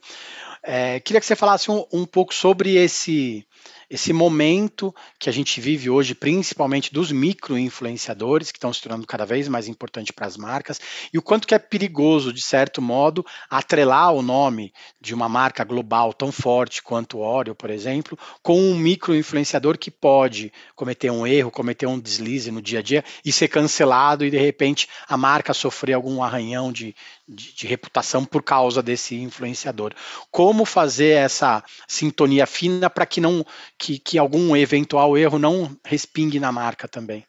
É, 0.62 0.98
queria 1.00 1.20
que 1.20 1.26
você 1.26 1.36
falasse 1.36 1.70
um, 1.70 1.84
um 1.92 2.04
pouco 2.04 2.34
sobre 2.34 2.76
esse 2.76 3.46
esse 3.90 4.12
momento 4.12 4.94
que 5.18 5.28
a 5.28 5.32
gente 5.32 5.60
vive 5.60 5.90
hoje, 5.90 6.14
principalmente 6.14 6.94
dos 6.94 7.10
micro-influenciadores, 7.10 8.52
que 8.52 8.58
estão 8.58 8.72
se 8.72 8.80
tornando 8.80 9.04
cada 9.04 9.26
vez 9.26 9.48
mais 9.48 9.66
importante 9.66 10.12
para 10.12 10.28
as 10.28 10.36
marcas, 10.36 10.80
e 11.12 11.18
o 11.18 11.22
quanto 11.22 11.48
que 11.48 11.54
é 11.56 11.58
perigoso, 11.58 12.32
de 12.32 12.40
certo 12.40 12.80
modo, 12.80 13.26
atrelar 13.50 14.14
o 14.14 14.22
nome 14.22 14.72
de 15.00 15.12
uma 15.12 15.28
marca 15.28 15.64
global 15.64 16.12
tão 16.12 16.30
forte 16.30 16.80
quanto 16.80 17.18
o 17.18 17.22
Oreo, 17.22 17.54
por 17.54 17.68
exemplo, 17.68 18.16
com 18.42 18.60
um 18.60 18.76
micro-influenciador 18.76 19.76
que 19.76 19.90
pode 19.90 20.52
cometer 20.76 21.10
um 21.10 21.26
erro, 21.26 21.50
cometer 21.50 21.86
um 21.86 21.98
deslize 21.98 22.52
no 22.52 22.62
dia 22.62 22.78
a 22.78 22.82
dia 22.82 23.04
e 23.24 23.32
ser 23.32 23.48
cancelado 23.48 24.24
e, 24.24 24.30
de 24.30 24.38
repente, 24.38 24.88
a 25.08 25.16
marca 25.16 25.52
sofrer 25.52 25.94
algum 25.94 26.22
arranhão 26.22 26.70
de, 26.70 26.94
de, 27.26 27.52
de 27.54 27.66
reputação 27.66 28.24
por 28.24 28.42
causa 28.42 28.80
desse 28.80 29.16
influenciador. 29.16 29.92
Como 30.30 30.64
fazer 30.64 31.16
essa 31.16 31.64
sintonia 31.88 32.46
fina 32.46 32.88
para 32.88 33.04
que 33.04 33.20
não 33.20 33.44
que, 33.80 33.98
que 33.98 34.18
algum 34.18 34.54
eventual 34.54 35.16
erro 35.16 35.38
não 35.38 35.74
respingue 35.84 36.38
na 36.38 36.52
marca 36.52 36.86
também. 36.86 37.24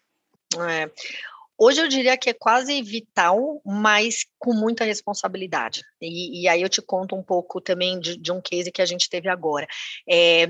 É. 0.59 0.91
Hoje 1.57 1.79
eu 1.79 1.87
diria 1.87 2.17
que 2.17 2.29
é 2.29 2.33
quase 2.33 2.81
vital, 2.81 3.61
mas 3.63 4.25
com 4.37 4.53
muita 4.53 4.83
responsabilidade. 4.83 5.83
E, 6.01 6.41
e 6.41 6.47
aí 6.47 6.61
eu 6.61 6.67
te 6.67 6.81
conto 6.81 7.15
um 7.15 7.23
pouco 7.23 7.61
também 7.61 7.99
de, 7.99 8.17
de, 8.17 8.31
um 8.31 8.41
case 8.41 8.71
que 8.71 8.81
a 8.81 8.85
gente 8.85 9.09
teve 9.09 9.29
agora. 9.29 9.67
É, 10.09 10.47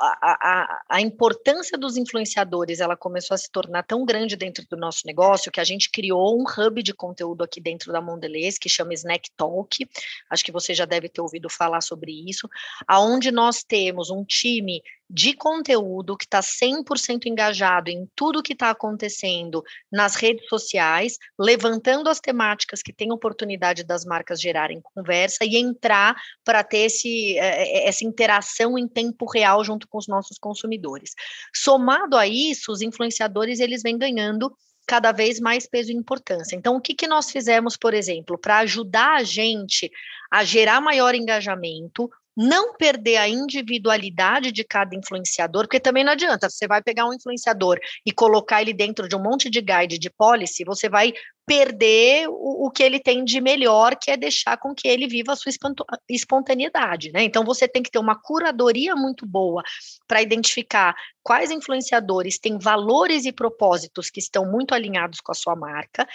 a, 0.00 0.16
a, 0.22 0.82
a, 0.88 1.00
importância 1.00 1.78
dos 1.78 1.96
influenciadores 1.96 2.80
ela 2.80 2.96
começou 2.96 3.34
a 3.34 3.38
se 3.38 3.50
tornar 3.50 3.82
tão 3.82 4.04
grande 4.04 4.36
dentro 4.36 4.64
do 4.68 4.76
nosso 4.76 5.06
negócio 5.06 5.50
que 5.50 5.60
a 5.60 5.64
gente 5.64 5.90
criou 5.90 6.38
um 6.38 6.44
hub 6.44 6.82
de 6.82 6.92
conteúdo 6.94 7.42
aqui 7.42 7.60
dentro 7.60 7.92
da 7.92 8.00
Mondelez 8.00 8.58
que 8.58 8.68
chama 8.68 8.94
Snack 8.94 9.30
Talk. 9.36 9.88
Acho 10.30 10.44
que 10.44 10.52
você 10.52 10.74
já 10.74 10.84
deve 10.84 11.08
ter 11.08 11.20
ouvido 11.20 11.48
falar 11.48 11.80
sobre 11.80 12.12
isso, 12.28 12.48
aonde 12.86 13.30
nós 13.30 13.62
temos 13.62 14.10
um 14.10 14.24
time 14.24 14.82
de 15.10 15.32
conteúdo 15.34 16.16
que 16.16 16.24
está 16.24 16.40
100% 16.40 17.26
engajado 17.26 17.90
em 17.90 18.06
tudo 18.14 18.42
que 18.42 18.52
está 18.52 18.70
acontecendo 18.70 19.62
nas 19.90 20.14
redes 20.16 20.46
sociais, 20.48 21.16
levantando 21.38 22.10
as 22.10 22.20
temáticas 22.20 22.82
que 22.82 22.92
tem 22.92 23.10
oportunidade 23.10 23.84
das 23.84 24.04
marcas 24.04 24.40
gerarem 24.40 24.80
conversa 24.82 25.44
e 25.44 25.56
entrar 25.56 26.14
para 26.44 26.62
ter 26.62 26.86
esse, 26.86 27.38
eh, 27.38 27.84
eh, 27.84 27.88
essa 27.88 28.04
interação 28.04 28.76
em 28.76 28.86
tempo 28.86 29.24
real 29.30 29.64
junto 29.64 29.88
com 29.88 29.98
os 29.98 30.06
nossos 30.06 30.38
consumidores. 30.38 31.14
Somado 31.54 32.16
a 32.16 32.26
isso, 32.26 32.70
os 32.70 32.82
influenciadores 32.82 33.60
eles 33.60 33.82
vêm 33.82 33.96
ganhando 33.96 34.52
cada 34.88 35.12
vez 35.12 35.38
mais 35.38 35.68
peso 35.68 35.92
e 35.92 35.94
importância. 35.94 36.56
Então, 36.56 36.74
o 36.74 36.80
que, 36.80 36.94
que 36.94 37.06
nós 37.06 37.30
fizemos, 37.30 37.76
por 37.76 37.92
exemplo, 37.92 38.38
para 38.38 38.58
ajudar 38.60 39.16
a 39.16 39.22
gente 39.22 39.90
a 40.30 40.42
gerar 40.42 40.80
maior 40.80 41.14
engajamento, 41.14 42.10
não 42.40 42.72
perder 42.72 43.16
a 43.16 43.28
individualidade 43.28 44.52
de 44.52 44.62
cada 44.62 44.94
influenciador, 44.94 45.64
porque 45.64 45.80
também 45.80 46.04
não 46.04 46.12
adianta, 46.12 46.48
você 46.48 46.68
vai 46.68 46.80
pegar 46.80 47.04
um 47.04 47.12
influenciador 47.12 47.80
e 48.06 48.12
colocar 48.12 48.62
ele 48.62 48.72
dentro 48.72 49.08
de 49.08 49.16
um 49.16 49.20
monte 49.20 49.50
de 49.50 49.60
guide 49.60 49.98
de 49.98 50.08
policy, 50.08 50.62
você 50.64 50.88
vai 50.88 51.12
perder 51.44 52.28
o, 52.28 52.66
o 52.66 52.70
que 52.70 52.80
ele 52.80 53.00
tem 53.00 53.24
de 53.24 53.40
melhor, 53.40 53.96
que 53.96 54.12
é 54.12 54.16
deixar 54.16 54.56
com 54.56 54.72
que 54.72 54.86
ele 54.86 55.08
viva 55.08 55.32
a 55.32 55.36
sua 55.36 55.50
espontaneidade, 56.08 57.10
né? 57.10 57.24
Então 57.24 57.44
você 57.44 57.66
tem 57.66 57.82
que 57.82 57.90
ter 57.90 57.98
uma 57.98 58.14
curadoria 58.14 58.94
muito 58.94 59.26
boa 59.26 59.64
para 60.06 60.22
identificar 60.22 60.94
quais 61.24 61.50
influenciadores 61.50 62.38
têm 62.38 62.56
valores 62.56 63.24
e 63.24 63.32
propósitos 63.32 64.10
que 64.10 64.20
estão 64.20 64.48
muito 64.48 64.74
alinhados 64.74 65.20
com 65.20 65.32
a 65.32 65.34
sua 65.34 65.56
marca, 65.56 66.06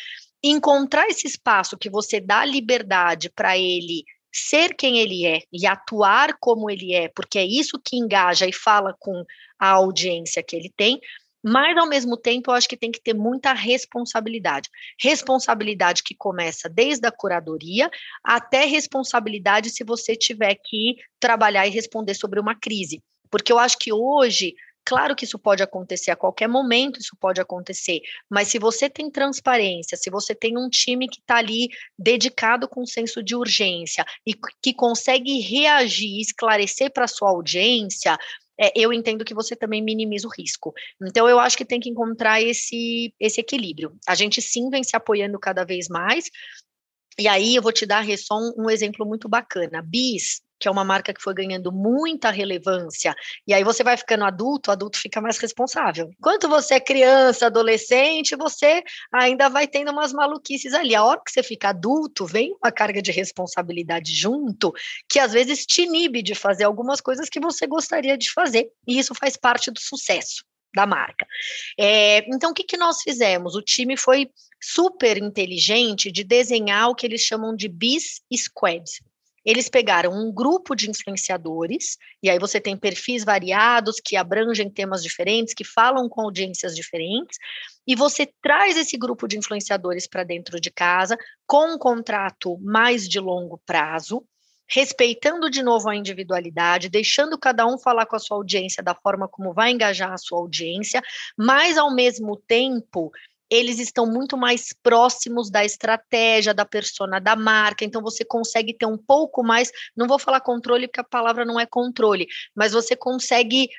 encontrar 0.41 1.07
esse 1.07 1.27
espaço 1.27 1.77
que 1.77 1.89
você 1.89 2.21
dá 2.21 2.45
liberdade 2.45 3.29
para 3.29 3.57
ele 3.57 4.05
ser 4.33 4.75
quem 4.75 4.99
ele 4.99 5.25
é 5.25 5.41
e 5.51 5.67
atuar 5.67 6.37
como 6.39 6.69
ele 6.69 6.93
é, 6.93 7.07
porque 7.09 7.37
é 7.37 7.45
isso 7.45 7.79
que 7.83 7.97
engaja 7.97 8.47
e 8.47 8.53
fala 8.53 8.95
com 8.99 9.23
a 9.59 9.69
audiência 9.69 10.41
que 10.41 10.55
ele 10.55 10.71
tem, 10.75 10.99
mas 11.43 11.77
ao 11.77 11.87
mesmo 11.87 12.15
tempo 12.15 12.49
eu 12.49 12.55
acho 12.55 12.69
que 12.69 12.77
tem 12.77 12.91
que 12.91 13.01
ter 13.01 13.13
muita 13.13 13.51
responsabilidade. 13.51 14.69
Responsabilidade 14.99 16.01
que 16.01 16.15
começa 16.15 16.69
desde 16.69 17.05
a 17.05 17.11
curadoria 17.11 17.91
até 18.23 18.65
responsabilidade 18.65 19.69
se 19.69 19.83
você 19.83 20.15
tiver 20.15 20.55
que 20.55 20.95
trabalhar 21.19 21.67
e 21.67 21.69
responder 21.69 22.13
sobre 22.13 22.39
uma 22.39 22.55
crise. 22.55 23.03
Porque 23.29 23.51
eu 23.51 23.59
acho 23.59 23.77
que 23.77 23.91
hoje 23.91 24.53
Claro 24.85 25.15
que 25.15 25.23
isso 25.23 25.39
pode 25.39 25.63
acontecer 25.63 26.11
a 26.11 26.15
qualquer 26.15 26.47
momento, 26.47 26.99
isso 26.99 27.15
pode 27.19 27.39
acontecer, 27.39 28.01
mas 28.29 28.49
se 28.49 28.59
você 28.59 28.89
tem 28.89 29.09
transparência, 29.09 29.97
se 29.97 30.09
você 30.09 30.35
tem 30.35 30.57
um 30.57 30.69
time 30.69 31.07
que 31.07 31.19
está 31.19 31.37
ali 31.37 31.69
dedicado 31.97 32.67
com 32.67 32.85
senso 32.85 33.23
de 33.23 33.35
urgência 33.35 34.05
e 34.25 34.33
que 34.61 34.73
consegue 34.73 35.39
reagir, 35.39 36.19
esclarecer 36.19 36.91
para 36.91 37.07
sua 37.07 37.29
audiência, 37.29 38.17
é, 38.59 38.71
eu 38.75 38.93
entendo 38.93 39.25
que 39.25 39.33
você 39.33 39.55
também 39.55 39.81
minimiza 39.81 40.27
o 40.27 40.31
risco. 40.31 40.73
Então, 41.01 41.27
eu 41.27 41.39
acho 41.39 41.57
que 41.57 41.65
tem 41.65 41.79
que 41.79 41.89
encontrar 41.89 42.41
esse, 42.41 43.13
esse 43.19 43.41
equilíbrio. 43.41 43.97
A 44.07 44.15
gente 44.15 44.41
sim 44.41 44.69
vem 44.69 44.83
se 44.83 44.95
apoiando 44.95 45.39
cada 45.39 45.63
vez 45.63 45.87
mais, 45.87 46.29
e 47.17 47.27
aí 47.27 47.55
eu 47.55 47.61
vou 47.61 47.71
te 47.71 47.85
dar 47.85 48.03
um, 48.31 48.63
um 48.65 48.69
exemplo 48.69 49.05
muito 49.05 49.29
bacana. 49.29 49.81
Bis 49.81 50.41
que 50.63 50.67
é 50.69 50.71
uma 50.71 50.85
marca 50.85 51.13
que 51.13 51.21
foi 51.21 51.33
ganhando 51.33 51.73
muita 51.73 52.31
relevância, 52.31 53.13
e 53.45 53.53
aí 53.53 53.65
você 53.65 53.83
vai 53.83 53.97
ficando 53.97 54.23
adulto, 54.23 54.71
adulto 54.71 54.97
fica 54.97 55.19
mais 55.19 55.37
responsável. 55.37 56.09
Enquanto 56.17 56.47
você 56.47 56.75
é 56.75 56.79
criança, 56.79 57.47
adolescente, 57.47 58.33
você 58.37 58.81
ainda 59.11 59.49
vai 59.49 59.67
tendo 59.67 59.91
umas 59.91 60.13
maluquices 60.13 60.73
ali. 60.73 60.95
A 60.95 61.03
hora 61.03 61.19
que 61.19 61.33
você 61.33 61.43
fica 61.43 61.69
adulto, 61.69 62.25
vem 62.25 62.55
uma 62.63 62.71
carga 62.71 63.01
de 63.01 63.11
responsabilidade 63.11 64.15
junto, 64.15 64.71
que 65.09 65.19
às 65.19 65.33
vezes 65.33 65.65
te 65.65 65.81
inibe 65.81 66.23
de 66.23 66.33
fazer 66.33 66.63
algumas 66.63 67.01
coisas 67.01 67.27
que 67.27 67.41
você 67.41 67.67
gostaria 67.67 68.17
de 68.17 68.31
fazer, 68.31 68.69
e 68.87 68.97
isso 68.97 69.13
faz 69.13 69.35
parte 69.35 69.69
do 69.69 69.81
sucesso 69.81 70.45
da 70.73 70.87
marca. 70.87 71.27
É, 71.77 72.19
então, 72.33 72.51
o 72.51 72.53
que, 72.53 72.63
que 72.63 72.77
nós 72.77 73.01
fizemos? 73.01 73.53
O 73.53 73.61
time 73.61 73.97
foi 73.97 74.29
super 74.61 75.17
inteligente 75.17 76.09
de 76.09 76.23
desenhar 76.23 76.87
o 76.87 76.95
que 76.95 77.05
eles 77.05 77.19
chamam 77.19 77.53
de 77.53 77.67
bis 77.67 78.21
squad. 78.33 78.85
Eles 79.45 79.69
pegaram 79.69 80.11
um 80.11 80.31
grupo 80.31 80.75
de 80.75 80.89
influenciadores, 80.89 81.97
e 82.21 82.29
aí 82.29 82.39
você 82.39 82.61
tem 82.61 82.77
perfis 82.77 83.23
variados 83.23 83.97
que 84.03 84.15
abrangem 84.15 84.69
temas 84.69 85.03
diferentes, 85.03 85.53
que 85.53 85.65
falam 85.65 86.07
com 86.07 86.21
audiências 86.21 86.75
diferentes, 86.75 87.37
e 87.85 87.95
você 87.95 88.25
traz 88.41 88.77
esse 88.77 88.97
grupo 88.97 89.27
de 89.27 89.37
influenciadores 89.37 90.07
para 90.07 90.23
dentro 90.23 90.59
de 90.59 90.71
casa 90.71 91.17
com 91.45 91.75
um 91.75 91.77
contrato 91.77 92.57
mais 92.61 93.07
de 93.07 93.19
longo 93.19 93.61
prazo, 93.65 94.25
respeitando 94.67 95.49
de 95.49 95.61
novo 95.61 95.89
a 95.89 95.95
individualidade, 95.95 96.89
deixando 96.89 97.37
cada 97.37 97.65
um 97.67 97.77
falar 97.77 98.05
com 98.05 98.15
a 98.15 98.19
sua 98.19 98.37
audiência 98.37 98.81
da 98.81 98.95
forma 98.95 99.27
como 99.27 99.53
vai 99.53 99.71
engajar 99.71 100.11
a 100.13 100.17
sua 100.17 100.39
audiência, 100.39 101.01
mas 101.37 101.77
ao 101.77 101.93
mesmo 101.93 102.37
tempo 102.47 103.11
eles 103.53 103.77
estão 103.77 104.07
muito 104.07 104.35
mais 104.35 104.73
próximos 104.81 105.51
da 105.51 105.63
estratégia, 105.63 106.53
da 106.53 106.65
persona 106.65 107.19
da 107.19 107.35
marca, 107.35 107.85
então 107.85 108.01
você 108.01 108.25
consegue 108.25 108.73
ter 108.73 108.87
um 108.87 108.97
pouco 108.97 109.43
mais, 109.43 109.71
não 109.95 110.07
vou 110.07 110.17
falar 110.17 110.41
controle 110.41 110.87
porque 110.87 111.01
a 111.01 111.03
palavra 111.03 111.45
não 111.45 111.59
é 111.59 111.65
controle, 111.65 112.27
mas 112.55 112.73
você 112.73 112.95
consegue 112.95 113.69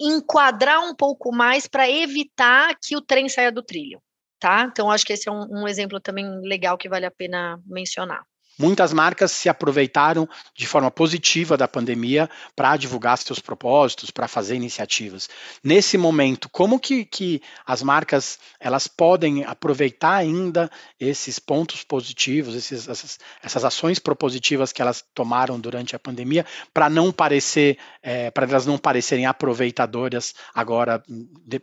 enquadrar 0.00 0.80
um 0.80 0.94
pouco 0.94 1.32
mais 1.32 1.68
para 1.68 1.88
evitar 1.88 2.76
que 2.82 2.96
o 2.96 3.00
trem 3.00 3.28
saia 3.28 3.52
do 3.52 3.62
trilho, 3.62 4.02
tá? 4.38 4.68
Então 4.70 4.90
acho 4.90 5.06
que 5.06 5.12
esse 5.12 5.28
é 5.28 5.32
um, 5.32 5.62
um 5.62 5.68
exemplo 5.68 6.00
também 6.00 6.26
legal 6.40 6.76
que 6.76 6.88
vale 6.88 7.06
a 7.06 7.10
pena 7.10 7.60
mencionar. 7.64 8.22
Muitas 8.58 8.92
marcas 8.92 9.32
se 9.32 9.48
aproveitaram 9.48 10.28
de 10.54 10.66
forma 10.66 10.90
positiva 10.90 11.56
da 11.56 11.66
pandemia 11.66 12.28
para 12.54 12.76
divulgar 12.76 13.16
seus 13.18 13.40
propósitos, 13.40 14.10
para 14.10 14.28
fazer 14.28 14.54
iniciativas. 14.54 15.28
Nesse 15.64 15.96
momento, 15.96 16.48
como 16.50 16.78
que, 16.78 17.04
que 17.04 17.42
as 17.64 17.82
marcas 17.82 18.38
elas 18.60 18.86
podem 18.86 19.44
aproveitar 19.44 20.14
ainda 20.16 20.70
esses 21.00 21.38
pontos 21.38 21.82
positivos, 21.82 22.54
esses, 22.54 22.88
essas, 22.88 23.18
essas 23.42 23.64
ações 23.64 23.98
propositivas 23.98 24.72
que 24.72 24.82
elas 24.82 25.02
tomaram 25.14 25.58
durante 25.58 25.96
a 25.96 25.98
pandemia, 25.98 26.44
para 26.74 26.90
não 26.90 27.10
parecer, 27.10 27.78
é, 28.02 28.30
para 28.30 28.46
elas 28.46 28.66
não 28.66 28.76
parecerem 28.78 29.26
aproveitadoras 29.26 30.34
agora 30.54 31.02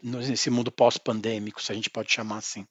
nesse 0.03 0.49
mundo 0.49 0.71
pós-pandêmico, 0.71 1.61
se 1.61 1.71
a 1.71 1.75
gente 1.75 1.89
pode 1.89 2.11
chamar 2.11 2.37
assim? 2.37 2.65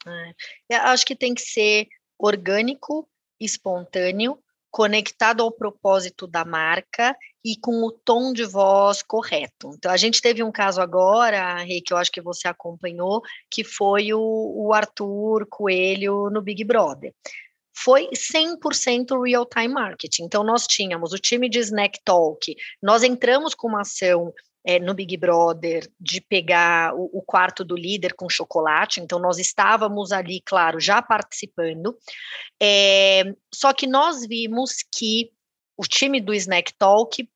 É, 0.70 0.76
acho 0.76 1.07
que 1.07 1.14
tem 1.14 1.35
que 1.35 1.42
ser 1.42 1.87
orgânico 2.18 3.09
espontâneo, 3.40 4.38
conectado 4.70 5.42
ao 5.42 5.51
propósito 5.51 6.27
da 6.27 6.44
marca 6.44 7.16
e 7.44 7.57
com 7.59 7.83
o 7.85 7.90
tom 7.90 8.33
de 8.33 8.44
voz 8.44 9.03
correto. 9.03 9.72
Então, 9.74 9.90
a 9.90 9.96
gente 9.96 10.20
teve 10.20 10.42
um 10.42 10.53
caso 10.53 10.81
agora, 10.81 11.57
Rei, 11.62 11.81
que 11.81 11.92
eu 11.92 11.96
acho 11.96 12.12
que 12.12 12.20
você 12.20 12.46
acompanhou, 12.48 13.22
que 13.51 13.64
foi 13.64 14.12
o, 14.12 14.20
o 14.20 14.72
Arthur 14.72 15.46
Coelho 15.48 16.29
no 16.31 16.42
Big 16.42 16.64
Brother 16.64 17.14
foi 17.85 18.09
100% 18.09 19.22
real-time 19.24 19.68
marketing. 19.68 20.24
Então, 20.24 20.42
nós 20.42 20.66
tínhamos 20.66 21.12
o 21.12 21.18
time 21.18 21.48
de 21.48 21.61
Snack 21.61 22.01
Talk, 22.05 22.55
nós 22.83 23.05
entramos 23.05 23.55
com 23.55 23.68
uma 23.68 23.83
ação 23.83 24.33
é, 24.64 24.79
no 24.79 24.94
Big 24.94 25.16
Brother 25.16 25.88
de 25.99 26.21
pegar 26.21 26.94
o, 26.94 27.09
o, 27.12 27.23
quarto 27.23 27.64
do 27.64 27.77
líder 27.77 28.14
com 28.14 28.29
chocolate, 28.29 29.01
então 29.01 29.18
nós 29.18 29.38
estávamos 29.38 30.12
ali, 30.12 30.42
claro, 30.44 30.81
já 30.81 31.01
participando, 31.01 31.97
é, 32.61 33.35
só 33.55 33.73
que 33.73 33.87
nós 33.87 34.27
vimos 34.27 34.85
que 34.94 35.31
o 35.77 35.85
time 35.85 36.21
do 36.21 36.35
Snack 36.35 36.75
Talk 36.77 37.29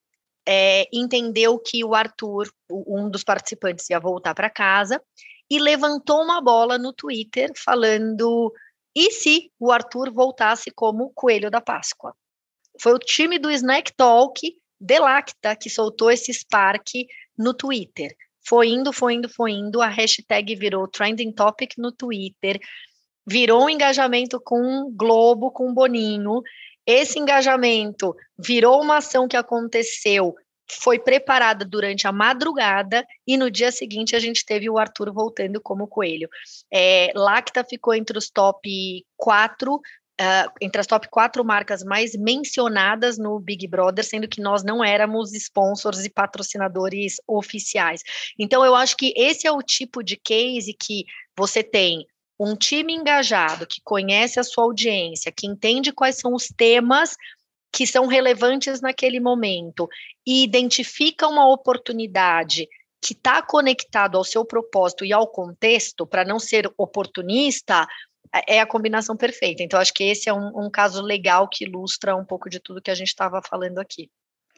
é, 0.47 0.87
entendeu 0.91 1.57
que 1.57 1.83
o 1.83 1.95
Arthur, 1.95 2.51
um 2.69 3.09
dos 3.09 3.23
participantes, 3.23 3.89
ia 3.89 3.99
voltar 3.99 4.35
para 4.35 4.49
casa 4.49 5.01
e 5.49 5.59
levantou 5.59 6.21
uma 6.21 6.41
bola 6.41 6.77
no 6.77 6.91
Twitter 6.91 7.51
falando: 7.55 8.53
e 8.95 9.11
se 9.11 9.51
o 9.59 9.71
Arthur 9.71 10.11
voltasse 10.11 10.71
como 10.71 11.11
coelho 11.13 11.49
da 11.49 11.61
Páscoa? 11.61 12.15
Foi 12.81 12.93
o 12.93 12.99
time 12.99 13.39
do 13.39 13.51
Snack 13.51 13.93
Talk 13.95 14.39
Delacta 14.83 15.55
que 15.55 15.69
soltou 15.69 16.11
esse 16.11 16.33
Spark 16.33 16.89
no 17.37 17.53
Twitter. 17.53 18.13
Foi 18.45 18.67
indo, 18.67 18.91
foi 18.91 19.13
indo, 19.13 19.29
foi 19.29 19.51
indo, 19.51 19.81
a 19.81 19.87
hashtag 19.87 20.55
virou 20.55 20.87
trending 20.89 21.31
topic 21.31 21.75
no 21.77 21.93
Twitter, 21.93 22.59
virou 23.25 23.63
um 23.63 23.69
engajamento 23.69 24.41
com 24.41 24.91
Globo, 24.93 25.51
com 25.51 25.73
Boninho. 25.73 26.41
Esse 26.85 27.17
engajamento 27.17 28.13
virou 28.37 28.81
uma 28.81 28.97
ação 28.97 29.25
que 29.25 29.37
aconteceu, 29.37 30.35
foi 30.69 30.99
preparada 30.99 31.63
durante 31.63 32.05
a 32.05 32.11
madrugada 32.11 33.05
e 33.25 33.37
no 33.37 33.49
dia 33.49 33.71
seguinte 33.71 34.17
a 34.17 34.19
gente 34.19 34.45
teve 34.45 34.69
o 34.69 34.77
Arthur 34.77 35.13
voltando 35.13 35.61
como 35.61 35.87
coelho. 35.87 36.27
É, 36.69 37.11
Lacta 37.15 37.63
ficou 37.63 37.93
entre 37.93 38.17
os 38.17 38.29
top 38.29 39.05
quatro 39.15 39.79
Uh, 40.21 40.47
entre 40.61 40.79
as 40.79 40.85
top 40.85 41.07
quatro 41.09 41.43
marcas 41.43 41.83
mais 41.83 42.15
mencionadas 42.15 43.17
no 43.17 43.39
Big 43.39 43.67
Brother, 43.67 44.05
sendo 44.05 44.27
que 44.27 44.39
nós 44.39 44.63
não 44.63 44.83
éramos 44.83 45.33
sponsors 45.33 46.05
e 46.05 46.09
patrocinadores 46.09 47.15
oficiais. 47.27 48.01
Então, 48.37 48.63
eu 48.63 48.75
acho 48.75 48.95
que 48.95 49.11
esse 49.17 49.47
é 49.47 49.51
o 49.51 49.63
tipo 49.63 50.03
de 50.03 50.15
case 50.15 50.71
que 50.79 51.05
você 51.35 51.63
tem 51.63 52.05
um 52.39 52.55
time 52.55 52.93
engajado, 52.93 53.65
que 53.65 53.81
conhece 53.83 54.39
a 54.39 54.43
sua 54.43 54.65
audiência, 54.65 55.31
que 55.31 55.47
entende 55.47 55.91
quais 55.91 56.17
são 56.17 56.33
os 56.33 56.47
temas 56.47 57.15
que 57.71 57.87
são 57.87 58.05
relevantes 58.05 58.81
naquele 58.81 59.19
momento 59.19 59.89
e 60.25 60.43
identifica 60.43 61.27
uma 61.27 61.51
oportunidade 61.51 62.67
que 63.01 63.13
está 63.13 63.41
conectado 63.41 64.17
ao 64.17 64.23
seu 64.23 64.45
propósito 64.45 65.03
e 65.03 65.11
ao 65.11 65.27
contexto, 65.27 66.05
para 66.05 66.23
não 66.23 66.39
ser 66.39 66.71
oportunista, 66.77 67.85
é 68.47 68.59
a 68.59 68.65
combinação 68.65 69.15
perfeita. 69.15 69.63
Então, 69.63 69.79
acho 69.79 69.93
que 69.93 70.03
esse 70.03 70.29
é 70.29 70.33
um, 70.33 70.65
um 70.65 70.69
caso 70.69 71.01
legal 71.01 71.47
que 71.47 71.65
ilustra 71.65 72.15
um 72.15 72.25
pouco 72.25 72.49
de 72.49 72.59
tudo 72.59 72.81
que 72.81 72.91
a 72.91 72.95
gente 72.95 73.07
estava 73.07 73.41
falando 73.41 73.79
aqui. 73.79 74.09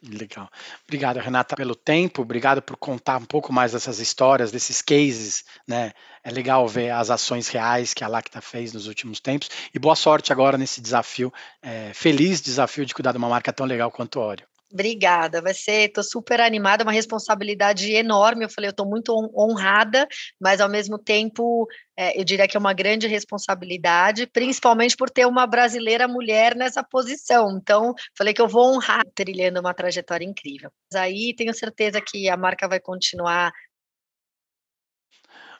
Legal. 0.02 0.50
Obrigado, 0.84 1.18
Renata, 1.18 1.56
pelo 1.56 1.74
tempo. 1.74 2.20
Obrigado 2.20 2.60
por 2.60 2.76
contar 2.76 3.16
um 3.16 3.24
pouco 3.24 3.50
mais 3.50 3.72
dessas 3.72 3.98
histórias, 3.98 4.52
desses 4.52 4.82
cases, 4.82 5.42
né? 5.66 5.92
É 6.22 6.30
legal 6.30 6.68
ver 6.68 6.90
as 6.90 7.08
ações 7.08 7.48
reais 7.48 7.94
que 7.94 8.04
a 8.04 8.08
Lacta 8.08 8.42
fez 8.42 8.74
nos 8.74 8.86
últimos 8.86 9.20
tempos. 9.20 9.48
E 9.72 9.78
boa 9.78 9.96
sorte 9.96 10.32
agora 10.32 10.58
nesse 10.58 10.82
desafio, 10.82 11.32
é, 11.62 11.92
feliz 11.94 12.42
desafio 12.42 12.84
de 12.84 12.94
cuidar 12.94 13.12
de 13.12 13.18
uma 13.18 13.28
marca 13.28 13.52
tão 13.52 13.64
legal 13.64 13.90
quanto 13.90 14.20
o 14.20 14.22
Oreo. 14.22 14.46
Obrigada, 14.76 15.40
vai 15.40 15.54
ser, 15.54 15.88
estou 15.88 16.04
super 16.04 16.38
animada, 16.38 16.84
uma 16.84 16.92
responsabilidade 16.92 17.90
enorme. 17.92 18.44
Eu 18.44 18.50
falei, 18.50 18.68
eu 18.68 18.72
estou 18.72 18.86
muito 18.86 19.10
honrada, 19.34 20.06
mas 20.38 20.60
ao 20.60 20.68
mesmo 20.68 20.98
tempo, 20.98 21.66
é, 21.96 22.20
eu 22.20 22.22
diria 22.22 22.46
que 22.46 22.58
é 22.58 22.60
uma 22.60 22.74
grande 22.74 23.06
responsabilidade, 23.06 24.26
principalmente 24.26 24.94
por 24.94 25.08
ter 25.08 25.26
uma 25.26 25.46
brasileira 25.46 26.06
mulher 26.06 26.54
nessa 26.54 26.84
posição. 26.84 27.56
Então, 27.56 27.94
falei 28.14 28.34
que 28.34 28.42
eu 28.42 28.46
vou 28.46 28.74
honrar 28.74 29.02
trilhando 29.14 29.60
uma 29.60 29.72
trajetória 29.72 30.26
incrível. 30.26 30.70
Mas 30.92 31.00
aí 31.00 31.34
tenho 31.34 31.54
certeza 31.54 31.98
que 31.98 32.28
a 32.28 32.36
marca 32.36 32.68
vai 32.68 32.78
continuar 32.78 33.50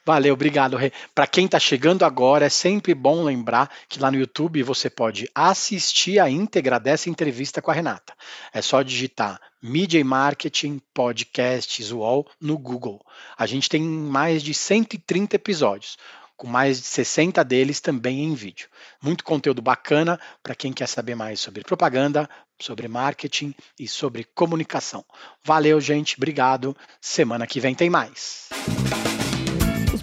Valeu, 0.06 0.34
obrigado, 0.34 0.76
Rê. 0.76 0.92
Para 1.12 1.26
quem 1.26 1.46
está 1.46 1.58
chegando 1.58 2.04
agora, 2.04 2.46
é 2.46 2.48
sempre 2.48 2.94
bom 2.94 3.24
lembrar 3.24 3.68
que 3.88 3.98
lá 3.98 4.08
no 4.08 4.16
YouTube 4.16 4.62
você 4.62 4.88
pode 4.88 5.28
assistir 5.34 6.20
a 6.20 6.30
íntegra 6.30 6.78
dessa 6.78 7.10
entrevista 7.10 7.60
com 7.60 7.72
a 7.72 7.74
Renata. 7.74 8.14
É 8.54 8.62
só 8.62 8.82
digitar 8.82 9.40
Media 9.60 9.98
e 9.98 10.04
Marketing 10.04 10.80
Podcasts 10.94 11.90
UOL 11.90 12.24
no 12.40 12.56
Google. 12.56 13.04
A 13.36 13.46
gente 13.46 13.68
tem 13.68 13.82
mais 13.82 14.44
de 14.44 14.54
130 14.54 15.34
episódios, 15.34 15.98
com 16.36 16.46
mais 16.46 16.80
de 16.80 16.86
60 16.86 17.42
deles 17.42 17.80
também 17.80 18.22
em 18.22 18.32
vídeo. 18.32 18.68
Muito 19.02 19.24
conteúdo 19.24 19.60
bacana 19.60 20.20
para 20.40 20.54
quem 20.54 20.72
quer 20.72 20.86
saber 20.86 21.16
mais 21.16 21.40
sobre 21.40 21.64
propaganda, 21.64 22.30
sobre 22.60 22.86
marketing 22.86 23.52
e 23.76 23.88
sobre 23.88 24.22
comunicação. 24.22 25.04
Valeu, 25.42 25.80
gente. 25.80 26.14
Obrigado. 26.16 26.76
Semana 27.00 27.44
que 27.44 27.58
vem 27.58 27.74
tem 27.74 27.90
mais 27.90 28.48